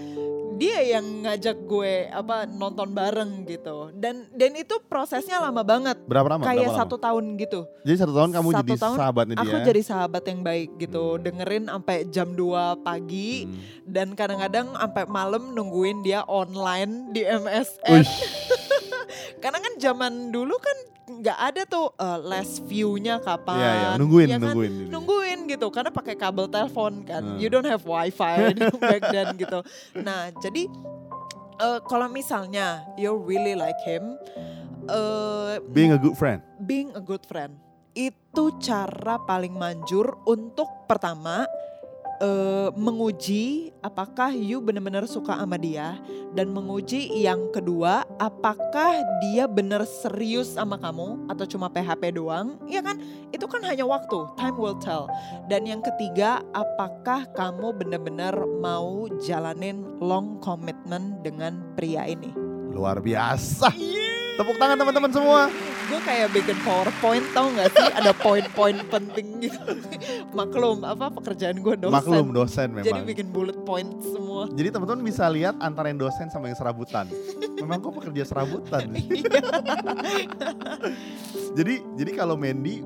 dia 0.56 0.78
yang 0.80 1.04
ngajak 1.22 1.56
gue 1.62 1.92
apa 2.08 2.44
nonton 2.44 2.88
bareng 2.90 3.44
gitu 3.44 3.92
dan 3.92 4.24
dan 4.30 4.52
itu 4.52 4.76
prosesnya 4.82 5.38
lama 5.38 5.60
banget 5.60 6.00
Berapa 6.02 6.26
lama? 6.28 6.42
kayak 6.42 6.56
Berapa 6.62 6.72
lama? 6.72 6.80
satu 6.82 6.96
tahun 6.96 7.24
gitu 7.36 7.60
Jadi 7.82 7.96
satu 7.98 8.12
tahun 8.12 8.30
kamu 8.32 8.48
Satu 8.50 8.60
jadi 8.62 8.72
tahun 8.78 8.96
sahabatnya 8.96 9.34
dia. 9.34 9.44
aku 9.44 9.56
jadi 9.62 9.82
sahabat 9.82 10.22
yang 10.24 10.40
baik 10.42 10.70
gitu 10.78 11.04
Hmm. 11.08 11.22
dengerin 11.22 11.64
sampai 11.66 11.96
jam 12.08 12.28
2 12.30 12.42
pagi 12.80 13.44
Hmm. 13.44 13.54
dan 13.84 14.08
kadang-kadang 14.12 14.66
sampai 14.72 15.04
malam 15.06 15.52
nungguin 15.52 16.00
dia 16.00 16.24
online 16.24 17.10
di 17.10 17.22
MSN 17.22 18.02
karena 19.42 19.58
kan 19.58 19.72
zaman 19.76 20.12
dulu 20.28 20.56
kan 20.56 20.76
nggak 21.16 21.38
ada 21.42 21.62
tuh 21.64 21.90
uh, 21.94 22.18
less 22.18 22.60
view-nya 22.60 23.18
kapan 23.18 23.56
Iya, 23.56 23.70
iya, 23.72 23.88
nungguin, 23.96 24.26
ya 24.26 24.32
kan? 24.32 24.42
nungguin. 24.44 24.72
ini. 24.72 24.84
nungguin 24.88 25.38
gitu 25.46 25.66
karena 25.68 25.88
pakai 25.88 26.14
kabel 26.14 26.46
telepon 26.46 27.00
kan 27.02 27.22
Hmm. 27.22 27.38
you 27.38 27.48
don't 27.48 27.64
have 27.64 27.82
wifi 27.82 28.52
back 28.82 29.02
then 29.06 29.32
gitu 29.34 29.60
nah 29.96 30.28
jadi 30.36 30.68
uh, 31.58 31.80
kalau 31.82 32.06
misalnya 32.06 32.66
you 32.94 33.16
really 33.16 33.52
like 33.52 33.78
him 33.82 34.16
uh, 34.86 35.56
Being 35.68 35.90
a 35.90 35.98
good 35.98 36.14
friend. 36.14 36.42
being 36.60 36.92
a 36.92 37.00
good 37.00 37.22
friend 37.22 37.56
itu 37.92 38.52
cara 38.58 39.16
paling 39.18 39.52
manjur 39.52 40.20
untuk 40.22 40.68
pertama 40.84 41.48
eh, 42.20 42.68
menguji 42.74 43.72
apakah 43.84 44.32
you 44.32 44.60
benar-benar 44.62 45.04
suka 45.04 45.36
sama 45.36 45.56
dia 45.56 45.98
dan 46.32 46.52
menguji 46.52 47.08
yang 47.22 47.48
kedua 47.52 48.04
apakah 48.18 49.00
dia 49.24 49.44
benar 49.48 49.84
serius 49.84 50.54
sama 50.56 50.76
kamu 50.76 51.28
atau 51.28 51.44
cuma 51.44 51.68
PHP 51.68 52.16
doang 52.16 52.60
ya 52.68 52.80
kan? 52.80 53.00
Itu 53.34 53.50
kan 53.50 53.64
hanya 53.64 53.84
waktu 53.84 54.28
time 54.36 54.56
will 54.56 54.78
tell. 54.78 55.10
Dan 55.50 55.68
yang 55.68 55.84
ketiga 55.84 56.40
apakah 56.54 57.28
kamu 57.34 57.76
benar-benar 57.76 58.34
mau 58.60 59.10
jalanin 59.20 59.84
long 60.00 60.38
commitment 60.40 61.20
dengan 61.20 61.60
pria 61.74 62.06
ini? 62.08 62.32
Luar 62.72 63.00
biasa. 63.00 63.72
Tepuk 64.36 64.56
tangan 64.56 64.76
teman-teman 64.76 65.10
semua. 65.10 65.40
gue 65.86 66.00
kayak 66.02 66.34
bikin 66.34 66.58
powerpoint 66.60 67.22
tau 67.30 67.46
gak 67.48 67.70
sih 67.70 67.86
ada 67.94 68.10
poin-poin 68.12 68.74
penting 68.84 69.38
gitu 69.38 69.70
maklum 70.34 70.82
apa 70.82 71.14
pekerjaan 71.14 71.62
gue 71.62 71.78
dosen 71.78 71.94
Maklum 71.94 72.34
dosen 72.34 72.74
jadi 72.74 72.90
memang. 72.90 73.06
bikin 73.06 73.30
bullet 73.30 73.54
point 73.62 73.86
semua 74.02 74.50
Jadi 74.50 74.68
teman-teman 74.68 74.98
bisa 75.00 75.30
lihat 75.30 75.54
antara 75.56 75.86
yang 75.86 76.00
dosen 76.00 76.26
sama 76.26 76.50
yang 76.50 76.58
serabutan. 76.58 77.06
Memang 77.56 77.78
kok 77.78 77.94
pekerja 77.94 78.26
serabutan. 78.26 78.90
Iya. 79.08 79.30
jadi 81.54 81.74
jadi 81.94 82.10
kalau 82.12 82.34
Mandy 82.34 82.82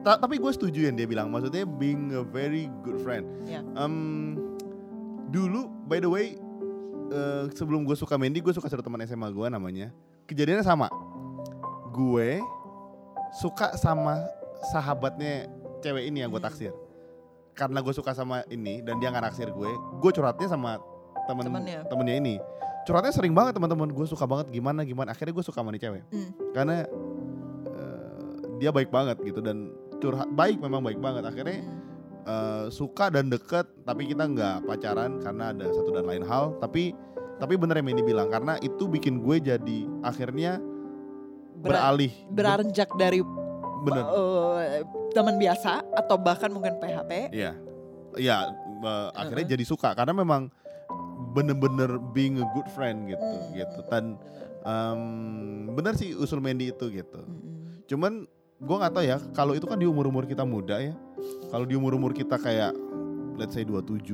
ta- 0.00 0.18
tapi 0.18 0.36
gue 0.36 0.50
setuju 0.50 0.90
yang 0.90 0.98
dia 0.98 1.06
bilang 1.06 1.30
maksudnya 1.30 1.62
being 1.62 2.10
a 2.10 2.22
very 2.22 2.66
good 2.82 2.98
friend. 2.98 3.24
Ya. 3.44 3.62
Em, 3.74 4.34
dulu 5.28 5.70
by 5.86 5.96
the 5.96 6.10
way 6.10 6.34
eh, 7.08 7.44
sebelum 7.52 7.82
gue 7.82 7.94
suka 7.94 8.18
Mandy 8.18 8.40
gue 8.40 8.50
suka 8.50 8.66
satu 8.66 8.82
teman 8.82 8.98
SMA 9.00 9.30
gue 9.30 9.46
namanya. 9.46 9.94
Kejadiannya 10.32 10.64
sama. 10.64 10.88
Gue 11.92 12.40
suka 13.36 13.76
sama 13.76 14.16
sahabatnya 14.66 15.52
cewek 15.80 16.08
ini 16.08 16.24
yang 16.24 16.32
gue 16.32 16.40
taksir. 16.40 16.72
Karena 17.52 17.84
gue 17.84 17.92
suka 17.92 18.16
sama 18.16 18.40
ini 18.48 18.80
dan 18.80 18.96
dia 18.96 19.12
nggak 19.12 19.28
naksir 19.28 19.52
gue, 19.52 19.70
gue 20.00 20.10
curhatnya 20.10 20.48
sama 20.48 20.80
temen 21.28 21.44
Temennya. 21.46 21.84
temennya 21.84 22.16
ini. 22.16 22.34
Curhatnya 22.82 23.12
sering 23.12 23.36
banget 23.36 23.54
teman-teman. 23.54 23.92
Gue 23.92 24.08
suka 24.08 24.24
banget 24.24 24.48
gimana 24.48 24.82
gimana. 24.82 25.12
Akhirnya 25.12 25.36
gue 25.36 25.44
suka 25.44 25.60
sama 25.60 25.68
nih 25.70 25.84
cewek 25.84 26.02
Hmm. 26.08 26.30
karena 26.50 26.88
eh, 27.68 28.32
dia 28.56 28.72
baik 28.72 28.88
banget 28.88 29.20
gitu 29.20 29.38
dan 29.38 29.68
curhat 30.00 30.32
baik 30.32 30.58
memang 30.58 30.80
baik 30.80 30.98
banget 30.98 31.22
akhirnya 31.22 31.60
Hmm. 31.60 31.78
eh, 32.24 32.64
suka 32.72 33.06
dan 33.06 33.28
deket 33.28 33.68
tapi 33.84 34.08
kita 34.08 34.24
nggak 34.24 34.64
pacaran 34.64 35.20
karena 35.20 35.52
ada 35.52 35.66
satu 35.70 35.92
dan 35.92 36.06
lain 36.06 36.24
hal 36.24 36.56
tapi 36.56 36.96
tapi 37.42 37.58
bener 37.58 37.74
yang 37.74 37.90
Mandy 37.90 38.06
bilang 38.06 38.30
karena 38.30 38.54
itu 38.62 38.86
bikin 38.86 39.18
gue 39.18 39.42
jadi 39.42 39.78
akhirnya 40.00 40.62
Ber- 41.58 41.74
beralih 41.74 42.14
beranjak 42.30 42.94
dari 42.94 43.18
bener 43.82 44.04
eh, 44.06 44.86
teman 45.10 45.34
biasa 45.36 45.82
atau 45.92 46.14
bahkan 46.16 46.48
mungkin 46.48 46.78
PHP 46.78 47.34
iya 47.34 47.58
iya 48.14 48.46
eh, 48.78 49.08
akhirnya 49.12 49.44
Uh-uh. 49.44 49.54
jadi 49.58 49.64
suka 49.66 49.90
karena 49.92 50.14
memang 50.14 50.46
bener-bener 51.32 51.98
being 52.12 52.38
a 52.38 52.46
good 52.52 52.68
friend 52.70 53.10
gitu 53.10 53.18
Hmm. 53.18 53.50
gitu 53.52 53.78
dan 53.88 54.04
em, 54.62 55.00
bener 55.72 55.98
sih 55.98 56.14
usul 56.14 56.38
Mandy 56.38 56.70
itu 56.70 56.86
gitu 56.88 57.18
Mm-mm. 57.18 57.82
Cuman 57.82 58.24
gue 58.56 58.76
nggak 58.78 58.94
tahu 58.94 59.04
ya 59.04 59.18
kalau 59.34 59.52
itu 59.52 59.66
kan 59.66 59.74
di 59.74 59.84
umur 59.84 60.06
umur 60.06 60.22
kita 60.22 60.46
muda 60.46 60.78
ya. 60.78 60.94
Kalau 61.50 61.66
di 61.66 61.74
umur 61.74 61.92
umur 61.92 62.14
kita 62.14 62.38
kayak 62.38 62.70
let's 63.34 63.52
say 63.52 63.66
27, 63.66 64.06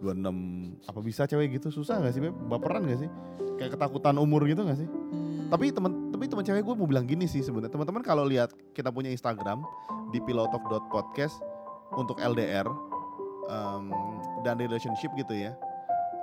26, 0.00 0.88
apa 0.88 1.00
bisa 1.04 1.28
cewek 1.28 1.60
gitu 1.60 1.68
susah 1.68 2.00
gak 2.00 2.12
sih 2.16 2.20
Beb? 2.24 2.34
Baperan 2.48 2.88
gak 2.88 3.00
sih? 3.04 3.10
Kayak 3.60 3.76
ketakutan 3.76 4.16
umur 4.16 4.48
gitu 4.48 4.64
gak 4.64 4.80
sih? 4.80 4.88
Hmm. 4.88 5.52
Tapi 5.52 5.70
temen 5.70 6.10
tapi 6.10 6.24
teman 6.28 6.44
cewek 6.44 6.62
gue 6.64 6.74
mau 6.76 6.88
bilang 6.88 7.04
gini 7.04 7.28
sih 7.28 7.44
sebenarnya. 7.44 7.72
Teman-teman 7.72 8.02
kalau 8.04 8.24
lihat 8.24 8.52
kita 8.72 8.88
punya 8.88 9.12
Instagram 9.12 9.60
di 10.12 10.18
pilotalk.podcast 10.24 11.36
untuk 11.96 12.20
LDR 12.20 12.68
em, 13.48 13.84
dan 14.44 14.56
relationship 14.56 15.12
gitu 15.16 15.32
ya. 15.36 15.52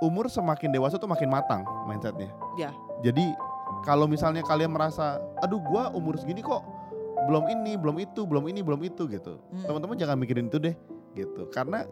Umur 0.02 0.30
semakin 0.30 0.70
dewasa 0.70 1.02
tuh 1.02 1.10
makin 1.10 1.30
matang 1.30 1.66
mindsetnya. 1.90 2.30
Ya. 2.58 2.74
Jadi 3.02 3.34
kalau 3.86 4.06
misalnya 4.06 4.46
kalian 4.46 4.74
merasa, 4.74 5.18
aduh 5.42 5.62
gua 5.62 5.90
umur 5.94 6.18
segini 6.18 6.42
kok 6.46 6.62
belum 7.28 7.50
ini, 7.50 7.76
belum 7.76 7.98
itu, 8.00 8.24
belum 8.24 8.46
ini, 8.48 8.62
belum 8.62 8.82
itu 8.86 9.10
gitu. 9.10 9.42
Hmm. 9.52 9.66
Teman-teman 9.66 9.98
jangan 9.98 10.18
mikirin 10.22 10.48
itu 10.48 10.58
deh 10.62 10.76
gitu. 11.18 11.50
Karena 11.50 11.84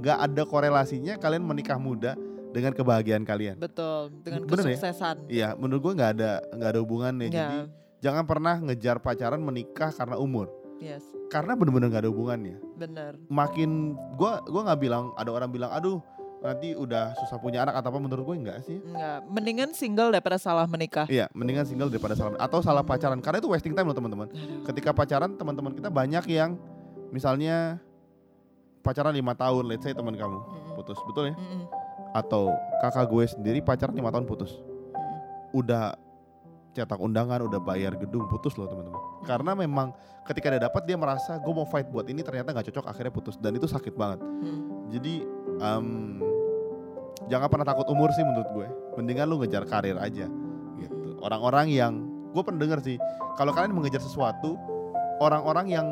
nggak 0.00 0.18
ada 0.30 0.42
korelasinya 0.44 1.14
kalian 1.16 1.44
menikah 1.44 1.76
muda 1.76 2.16
dengan 2.52 2.72
kebahagiaan 2.72 3.24
kalian. 3.24 3.56
Betul, 3.56 4.12
dengan 4.22 4.44
Bener 4.44 4.64
ya? 4.64 4.76
kesuksesan. 4.76 5.16
Iya, 5.26 5.48
menurut 5.56 5.80
gue 5.88 5.92
nggak 5.96 6.10
ada 6.20 6.30
nggak 6.52 6.70
ada 6.72 6.80
hubungannya. 6.80 7.28
Ya, 7.28 7.32
Jadi 7.32 7.58
jangan 8.00 8.24
pernah 8.24 8.54
ngejar 8.60 8.96
pacaran 9.00 9.40
menikah 9.40 9.90
karena 9.90 10.16
umur. 10.16 10.52
yes, 10.76 11.00
Karena 11.30 11.54
bener-bener 11.56 11.88
nggak 11.88 12.02
ada 12.04 12.10
hubungannya. 12.12 12.56
benar. 12.76 13.16
Makin 13.30 13.94
gua 14.18 14.42
gua 14.44 14.68
nggak 14.68 14.80
bilang 14.82 15.14
ada 15.16 15.30
orang 15.32 15.48
bilang 15.48 15.70
aduh 15.72 16.02
nanti 16.42 16.74
udah 16.74 17.14
susah 17.22 17.38
punya 17.38 17.62
anak 17.62 17.78
atau 17.78 17.94
apa 17.94 18.02
menurut 18.02 18.26
gue 18.26 18.36
enggak 18.42 18.58
sih. 18.66 18.82
Enggak, 18.82 19.22
mendingan 19.30 19.70
single 19.72 20.10
daripada 20.10 20.42
salah 20.42 20.66
menikah. 20.66 21.06
Iya, 21.06 21.30
mendingan 21.32 21.62
single 21.62 21.86
daripada 21.86 22.18
salah 22.18 22.34
atau 22.34 22.58
salah 22.58 22.82
pacaran 22.82 23.22
karena 23.22 23.38
itu 23.38 23.46
wasting 23.46 23.78
time 23.78 23.86
loh 23.86 23.94
teman-teman. 23.94 24.26
Ketika 24.66 24.90
pacaran 24.90 25.38
teman-teman 25.38 25.70
kita 25.70 25.86
banyak 25.86 26.26
yang 26.26 26.58
misalnya 27.14 27.78
pacaran 28.82 29.14
lima 29.14 29.32
tahun, 29.38 29.70
let's 29.70 29.86
say 29.86 29.94
teman 29.94 30.18
kamu 30.18 30.38
putus, 30.74 30.98
betul 31.06 31.30
ya? 31.30 31.34
Atau 32.12 32.52
kakak 32.82 33.06
gue 33.08 33.24
sendiri 33.30 33.58
pacaran 33.62 33.94
lima 33.94 34.10
tahun 34.10 34.26
putus, 34.28 34.58
udah 35.54 35.96
cetak 36.72 36.98
undangan, 36.98 37.44
udah 37.46 37.60
bayar 37.60 37.94
gedung, 37.96 38.26
putus 38.26 38.56
loh 38.56 38.66
teman-teman. 38.66 39.00
Karena 39.28 39.52
memang 39.52 39.92
ketika 40.24 40.50
dia 40.52 40.60
dapat 40.66 40.82
dia 40.88 40.96
merasa 40.96 41.36
gue 41.36 41.52
mau 41.52 41.68
fight 41.68 41.88
buat 41.92 42.08
ini 42.08 42.24
ternyata 42.24 42.50
nggak 42.50 42.72
cocok 42.72 42.84
akhirnya 42.88 43.12
putus 43.12 43.36
dan 43.36 43.52
itu 43.54 43.68
sakit 43.68 43.92
banget. 43.92 44.20
Mm. 44.24 44.60
Jadi 44.92 45.14
em, 45.60 45.86
jangan 47.28 47.48
pernah 47.52 47.66
takut 47.68 47.86
umur 47.92 48.08
sih 48.16 48.24
menurut 48.24 48.48
gue. 48.56 48.66
Mendingan 48.96 49.28
lu 49.28 49.36
ngejar 49.44 49.68
karir 49.68 50.00
aja 50.00 50.26
gitu. 50.80 51.20
Orang-orang 51.20 51.68
yang 51.68 51.92
gue 52.32 52.42
pernah 52.42 52.60
denger 52.64 52.80
sih, 52.80 52.96
kalau 53.36 53.52
kalian 53.52 53.76
mengejar 53.76 54.00
sesuatu, 54.00 54.56
orang-orang 55.20 55.68
yang 55.68 55.86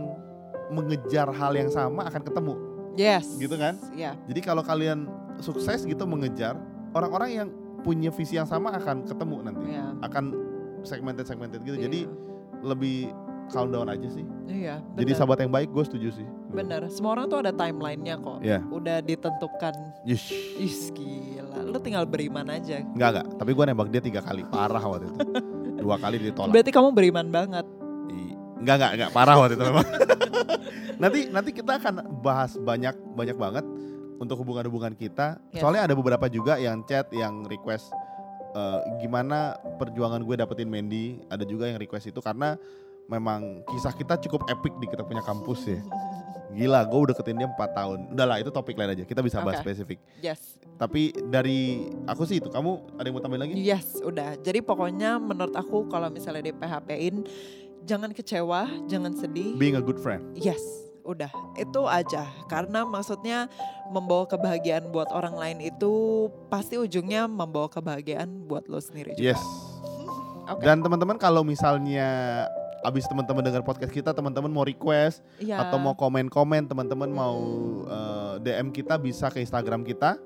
mengejar 0.72 1.28
hal 1.28 1.52
yang 1.52 1.68
sama 1.68 2.08
akan 2.08 2.22
ketemu. 2.24 2.54
Yes. 2.98 3.26
Gitu 3.38 3.54
kan? 3.54 3.78
Ya. 3.94 4.16
Jadi 4.26 4.40
kalau 4.42 4.62
kalian 4.64 5.06
sukses 5.40 5.86
gitu 5.86 6.04
mengejar, 6.06 6.58
orang-orang 6.94 7.30
yang 7.30 7.48
punya 7.80 8.12
visi 8.12 8.36
yang 8.36 8.48
sama 8.48 8.74
akan 8.76 9.08
ketemu 9.08 9.36
nanti. 9.46 9.64
Iya. 9.72 9.86
Akan 10.04 10.24
segmented 10.84 11.26
segmented 11.28 11.60
gitu. 11.64 11.76
Iya. 11.76 11.84
Jadi 11.88 12.00
lebih 12.60 13.08
calm 13.50 13.72
down 13.74 13.88
aja 13.90 14.08
sih. 14.08 14.24
Iya. 14.46 14.78
Jadi 14.94 15.10
benar. 15.10 15.18
sahabat 15.18 15.38
yang 15.42 15.52
baik 15.52 15.68
gue 15.74 15.84
setuju 15.84 16.08
sih. 16.22 16.26
Bener. 16.50 16.86
Semua 16.92 17.18
orang 17.18 17.26
tuh 17.26 17.38
ada 17.42 17.52
timelinenya 17.54 18.16
kok. 18.20 18.38
Ya. 18.44 18.62
Udah 18.70 19.02
ditentukan. 19.02 19.74
Yush. 20.06 20.30
Ih 20.60 20.76
gila. 20.94 21.58
Lu 21.66 21.78
tinggal 21.82 22.04
beriman 22.06 22.46
aja. 22.46 22.82
Enggak 22.82 23.08
enggak, 23.16 23.26
tapi 23.38 23.50
gue 23.54 23.64
nembak 23.66 23.88
dia 23.90 24.02
tiga 24.02 24.20
kali, 24.22 24.42
parah 24.46 24.82
waktu 24.82 25.10
itu. 25.10 25.18
Dua 25.80 25.96
kali 25.96 26.16
ditolak. 26.20 26.52
Berarti 26.52 26.70
kamu 26.70 26.88
beriman 26.92 27.26
banget. 27.32 27.66
Enggak 28.60 28.76
enggak 28.76 28.92
enggak 28.96 29.10
parah 29.16 29.36
waktu 29.40 29.54
itu 29.56 29.64
memang. 29.64 29.86
nanti 31.02 31.20
nanti 31.32 31.50
kita 31.56 31.72
akan 31.80 31.94
bahas 32.20 32.54
banyak 32.60 32.94
banyak 33.16 33.36
banget 33.36 33.64
untuk 34.20 34.36
hubungan-hubungan 34.44 34.92
kita. 34.92 35.40
Yes. 35.50 35.64
Soalnya 35.64 35.88
ada 35.88 35.94
beberapa 35.96 36.28
juga 36.28 36.60
yang 36.60 36.84
chat 36.84 37.08
yang 37.16 37.48
request 37.48 37.88
eh, 38.52 38.78
gimana 39.00 39.56
perjuangan 39.80 40.20
gue 40.20 40.36
dapetin 40.36 40.68
Mandy. 40.68 41.24
Ada 41.32 41.48
juga 41.48 41.72
yang 41.72 41.80
request 41.80 42.12
itu 42.12 42.20
karena 42.20 42.60
memang 43.08 43.64
kisah 43.66 43.96
kita 43.96 44.20
cukup 44.28 44.46
epic 44.52 44.76
di 44.76 44.86
kita 44.86 45.02
punya 45.02 45.24
kampus 45.24 45.66
ya. 45.66 45.80
Gila, 46.50 46.82
gue 46.82 46.98
udah 46.98 47.14
deketin 47.14 47.38
dia 47.38 47.46
4 47.46 47.78
tahun. 47.78 47.98
Udahlah, 48.10 48.42
itu 48.42 48.50
topik 48.50 48.74
lain 48.74 48.90
aja. 48.90 49.06
Kita 49.06 49.22
bisa 49.22 49.38
bahas 49.38 49.62
Oke. 49.62 49.70
spesifik. 49.70 50.02
Yes. 50.18 50.58
Tapi 50.82 51.14
dari 51.30 51.86
aku 52.10 52.26
sih 52.26 52.42
itu, 52.42 52.50
kamu 52.50 52.98
ada 52.98 53.06
yang 53.06 53.14
mau 53.14 53.22
tambahin 53.22 53.42
lagi? 53.46 53.54
Yes, 53.54 54.02
udah. 54.02 54.34
Jadi 54.42 54.58
pokoknya 54.58 55.22
menurut 55.22 55.54
aku 55.54 55.86
kalau 55.86 56.10
misalnya 56.10 56.42
di 56.42 56.50
PHP-in 56.50 57.22
jangan 57.82 58.10
kecewa, 58.10 58.68
jangan 58.86 59.12
sedih. 59.12 59.54
Being 59.54 59.76
a 59.76 59.82
good 59.82 59.96
friend. 59.96 60.22
Yes, 60.34 60.60
udah. 61.02 61.30
Itu 61.54 61.84
aja. 61.84 62.24
Karena 62.46 62.82
maksudnya 62.82 63.46
membawa 63.88 64.26
kebahagiaan 64.26 64.88
buat 64.88 65.10
orang 65.10 65.34
lain 65.34 65.58
itu 65.66 65.92
pasti 66.46 66.76
ujungnya 66.76 67.26
membawa 67.26 67.66
kebahagiaan 67.66 68.46
buat 68.46 68.66
lo 68.66 68.78
sendiri 68.78 69.14
juga. 69.14 69.34
Yes. 69.34 69.42
Oke. 70.52 70.62
Dan 70.62 70.80
teman-teman 70.80 71.14
kalau 71.14 71.42
misalnya 71.42 72.44
abis 72.80 73.04
teman-teman 73.04 73.44
dengar 73.44 73.60
podcast 73.60 73.92
kita, 73.92 74.10
teman-teman 74.10 74.48
mau 74.48 74.64
request 74.64 75.20
Iya. 75.36 75.60
atau 75.62 75.76
mau 75.76 75.92
komen-komen, 75.92 76.64
teman-teman 76.64 77.06
mau 77.06 77.36
Hmm. 77.84 78.40
eh, 78.40 78.56
DM 78.56 78.72
kita 78.72 78.96
bisa 78.96 79.28
ke 79.28 79.38
Instagram 79.38 79.84
kita 79.84 80.16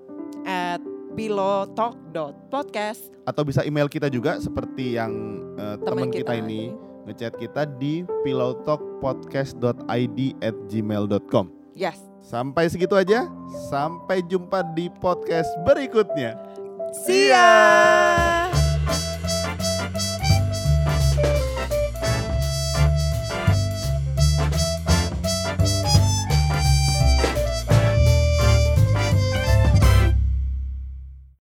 at 0.44 0.78
pilotalk.podcast 1.14 3.10
atau 3.24 3.42
bisa 3.42 3.62
email 3.62 3.86
kita 3.86 4.06
juga 4.06 4.38
seperti 4.38 4.94
yang 4.94 5.12
eh, 5.54 5.76
teman 5.80 6.10
kita, 6.10 6.34
ini 6.34 6.70
ngechat 7.04 7.36
kita 7.36 7.66
di 7.78 8.04
pillowtalkpodcast.id 8.24 10.18
at 10.40 10.56
gmail.com. 10.68 11.48
Yes. 11.74 11.98
Sampai 12.24 12.70
segitu 12.72 12.96
aja. 12.96 13.28
Sampai 13.68 14.24
jumpa 14.24 14.64
di 14.72 14.88
podcast 15.02 15.50
berikutnya. 15.68 16.40
See 17.04 17.28
ya. 17.28 18.63